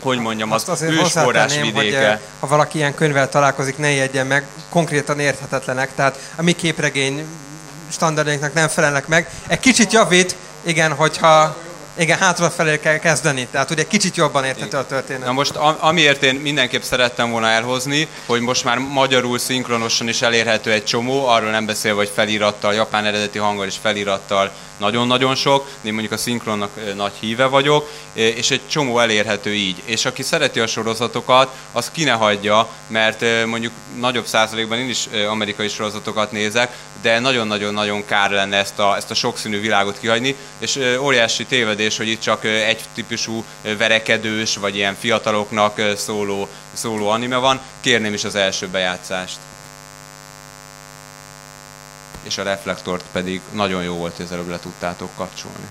[0.00, 2.08] hogy mondjam, az ősforrás vidéke.
[2.08, 7.26] Hogy, ha valaki ilyen könyvvel találkozik, ne jegyen meg, konkrétan érthetetlenek, tehát a mi képregény
[7.90, 9.28] standardjainknak nem felelnek meg.
[9.46, 11.56] Egy kicsit javít, igen, hogyha
[11.98, 15.26] igen, hátrafelé kell kezdeni, tehát ugye kicsit jobban érthető a történet.
[15.26, 20.72] Na most, amiért én mindenképp szerettem volna elhozni, hogy most már magyarul szinkronosan is elérhető
[20.72, 25.92] egy csomó, arról nem beszélve, hogy felirattal, japán eredeti hanggal és felirattal nagyon-nagyon sok, én
[25.92, 29.82] mondjuk a szinkronnak nagy híve vagyok, és egy csomó elérhető így.
[29.84, 35.08] És aki szereti a sorozatokat, az ki ne hagyja, mert mondjuk nagyobb százalékban én is
[35.28, 40.78] amerikai sorozatokat nézek, de nagyon-nagyon-nagyon kár lenne ezt a, ezt a sokszínű világot kihagyni, és
[40.98, 47.60] óriási tévedés, hogy itt csak egy típusú verekedős, vagy ilyen fiataloknak szóló, szóló anime van.
[47.80, 49.38] Kérném is az első bejátszást
[52.22, 55.66] és a reflektort pedig nagyon jó volt, hogy előbb le tudtátok kapcsolni.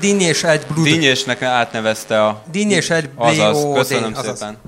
[0.00, 0.84] Dinny és egy Blood.
[0.84, 2.42] Dinnyésnek átnevezte a...
[2.50, 4.58] Dinny és egy Azaz, köszönöm szépen.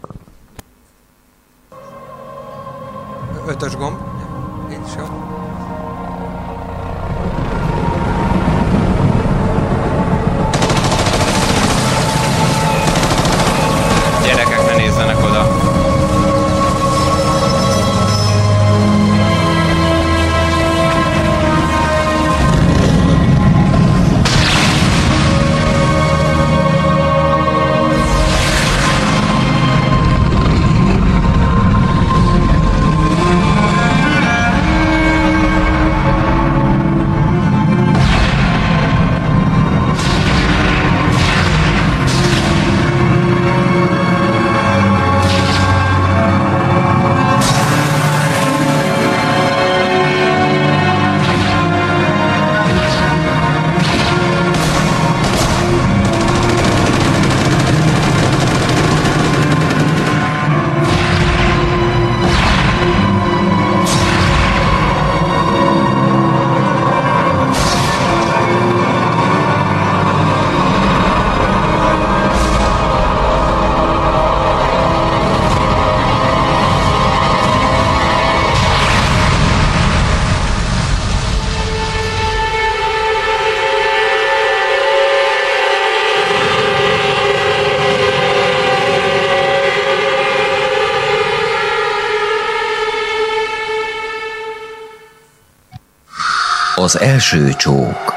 [97.05, 98.15] Első csók.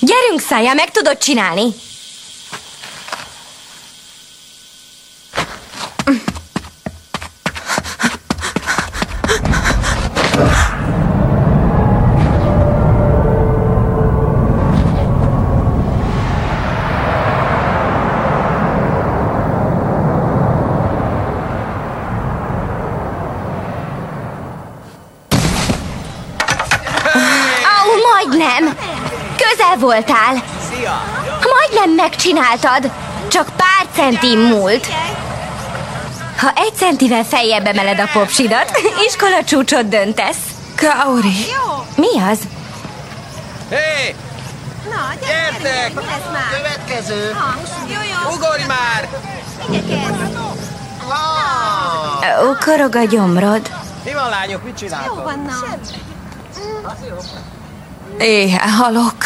[0.00, 1.83] Gyerünk, Szája, meg tudod csinálni?
[32.04, 32.90] Megcsináltad,
[33.28, 34.86] csak pár centim múlt.
[36.38, 38.70] Ha egy centivel feljebb emeled a popsidat,
[39.06, 40.36] iskola csúcsot döntesz.
[40.76, 41.34] Kaori.
[41.96, 42.38] Mi az?
[43.68, 43.76] Hé!
[43.76, 44.14] Hey!
[44.90, 45.92] Na, gyertek!
[46.50, 47.32] Következő!
[47.38, 47.54] Ha,
[47.86, 48.34] jó, jó.
[48.34, 49.08] Ugorj már!
[52.42, 53.70] Ó, korog a gyomrod.
[54.04, 54.64] Mi van, lányok?
[54.64, 55.16] Mit csináltok?
[55.16, 55.76] Jó van, na.
[58.18, 59.16] Éhe halok.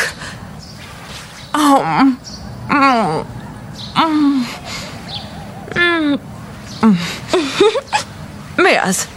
[8.56, 9.08] Mi az?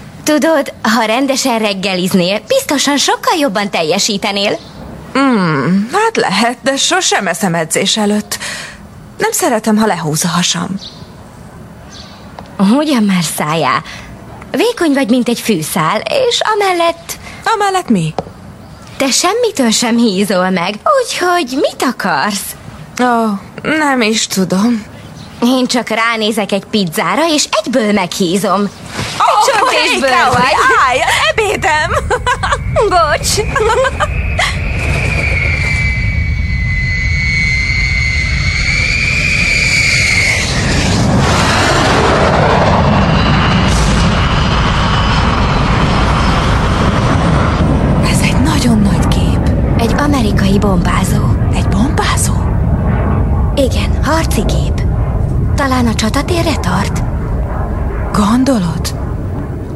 [0.42, 4.58] Tudod, ha rendesen reggeliznél, biztosan sokkal jobban teljesítenél.
[5.14, 8.38] Hmm, hát lehet, de sosem eszem edzés előtt.
[9.18, 10.70] Nem szeretem, ha lehúz a hasam.
[12.58, 13.84] Hogyan már szájá?
[14.52, 17.18] Vékony vagy, mint egy fűszál, és amellett...
[17.44, 18.14] Amellett mi?
[18.98, 22.56] Te semmitől sem hízol meg, úgyhogy mit akarsz?
[23.02, 23.32] Ó, oh,
[23.78, 24.86] nem is tudom.
[25.44, 28.70] Én csak ránézek egy pizzára, és egyből meghízom.
[29.72, 30.56] Hey, vagy.
[30.88, 31.00] Állj,
[31.30, 31.92] ebédem!
[32.90, 33.38] Bocs!
[48.10, 49.50] Ez egy nagyon nagy kép.
[49.78, 51.24] Egy amerikai bombázó.
[51.54, 52.34] Egy bombázó?
[53.56, 54.82] Igen, harci gép.
[55.56, 57.04] Talán a csatatérre tart?
[58.14, 59.01] Gondolod?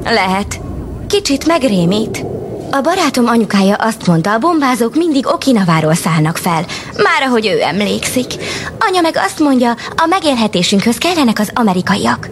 [0.06, 0.60] Lehet.
[1.08, 2.24] Kicsit megrémít.
[2.72, 6.66] A barátom anyukája azt mondta, a bombázók mindig Okinaváról szállnak fel,
[6.97, 8.34] már ahogy ő emlékszik.
[8.80, 12.30] Anya meg azt mondja, a megélhetésünkhöz kellenek az amerikaiak.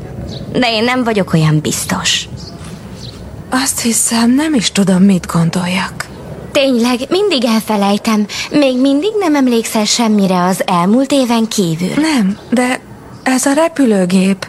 [0.51, 2.27] De én nem vagyok olyan biztos.
[3.49, 6.05] Azt hiszem, nem is tudom, mit gondoljak.
[6.51, 8.25] Tényleg, mindig elfelejtem.
[8.51, 11.93] Még mindig nem emlékszel semmire az elmúlt éven kívül.
[11.95, 12.79] Nem, de
[13.23, 14.47] ez a repülőgép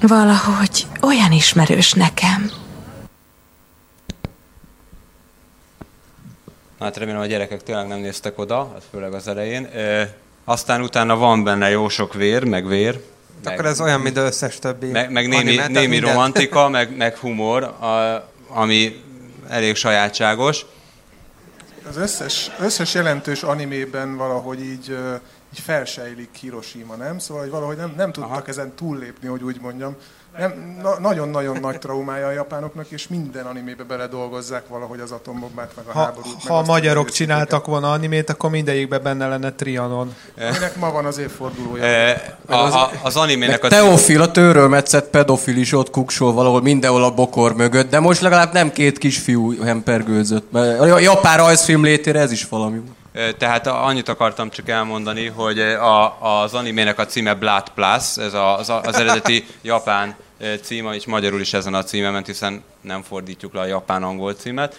[0.00, 2.50] valahogy olyan ismerős nekem.
[6.80, 9.64] Hát remélem a gyerekek tényleg nem néztek oda, hát főleg az elején.
[9.64, 13.00] E, aztán utána van benne jó sok vér, meg vér.
[13.44, 14.86] Meg, Akkor ez olyan, mint az összes többi.
[14.86, 19.02] Meg, meg némi, anime, némi romantika, meg, meg humor, a, ami
[19.48, 20.66] elég sajátságos.
[21.88, 24.96] Az összes, összes jelentős animében valahogy így,
[25.54, 27.18] így felsejlik Hiroshima, nem?
[27.18, 28.42] Szóval hogy valahogy nem, nem tudtak Aha.
[28.46, 29.96] ezen túllépni, hogy úgy mondjam.
[30.38, 35.84] Nem, na, nagyon-nagyon nagy traumája a japánoknak, és minden animébe beledolgozzák valahogy az atombombát, meg
[35.88, 36.44] a ha, háborút.
[36.46, 40.14] Ha a magyarok csináltak volna animét, akkor mindegyikben benne lenne Trianon.
[40.38, 41.84] Aminek ma van az évfordulója.
[41.84, 43.68] E, a, a, az animének a...
[43.68, 48.20] Teofil, a tőről metszett pedofil is ott kuksol valahol mindenhol a bokor mögött, de most
[48.20, 50.54] legalább nem két kisfiú hempergőzött.
[50.54, 52.80] A japán rajzfilm létére ez is valami.
[53.38, 58.68] Tehát annyit akartam csak elmondani, hogy a, az animének a címe Blood Plus, ez az,
[58.68, 60.16] az eredeti japán
[60.62, 64.76] címe, és magyarul is ezen a címe ment, hiszen nem fordítjuk le a japán-angol címet.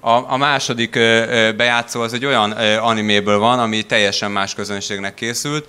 [0.00, 0.90] A, a második
[1.56, 5.68] bejátszó az egy olyan animéből van, ami teljesen más közönségnek készült,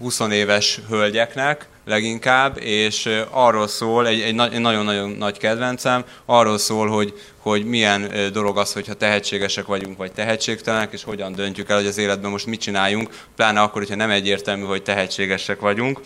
[0.00, 7.20] 20 éves hölgyeknek, leginkább, és arról szól, egy, egy, nagyon-nagyon nagy kedvencem, arról szól, hogy,
[7.38, 11.98] hogy milyen dolog az, hogyha tehetségesek vagyunk, vagy tehetségtelenek, és hogyan döntjük el, hogy az
[11.98, 16.00] életben most mit csináljunk, pláne akkor, hogyha nem egyértelmű, hogy tehetségesek vagyunk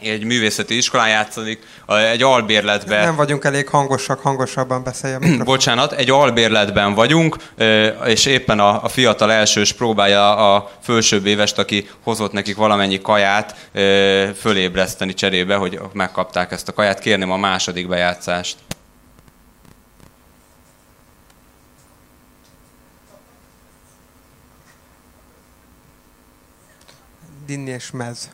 [0.00, 3.04] egy művészeti iskolán játszik, egy albérletben.
[3.04, 5.38] Nem vagyunk elég hangosak, hangosabban beszéljem.
[5.44, 7.36] Bocsánat, egy albérletben vagyunk,
[8.04, 13.70] és éppen a, a fiatal elsős próbálja a fölsőbb évest, aki hozott nekik valamennyi kaját,
[14.38, 16.98] fölébreszteni cserébe, hogy megkapták ezt a kaját.
[16.98, 18.56] Kérném a második bejátszást.
[27.46, 28.30] Dinni és mez.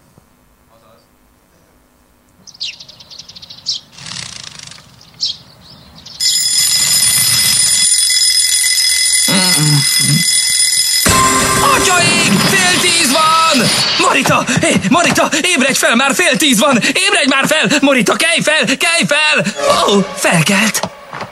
[11.75, 12.33] Atyaik!
[12.49, 13.67] Fél tíz van!
[14.07, 14.45] Marita!
[14.61, 15.29] Hé, Marita!
[15.57, 16.79] Ébredj fel, már fél tíz van!
[16.79, 17.79] Ébredj már fel!
[17.81, 18.65] Marita, kelj fel!
[18.65, 19.45] Kelj fel!
[19.89, 20.81] Ó, oh, felkelt!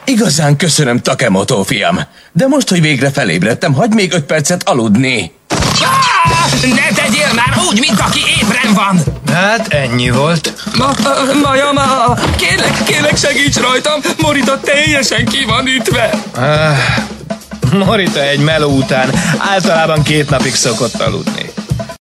[0.04, 2.00] Igazán köszönöm, Takemoto fiam.
[2.32, 5.32] De most, hogy végre felébredtem, hagyd még öt percet aludni.
[5.82, 9.02] Ah, ne tegyél már úgy, mint aki ébren van!
[9.34, 10.52] Hát ennyi volt.
[10.76, 10.90] Ma,
[11.42, 16.10] Maja, ma, kérlek, kérlek segíts rajtam, Morita teljesen ki van ütve.
[16.34, 16.76] Ah,
[17.72, 21.59] Morita egy meló után általában két napig szokott aludni.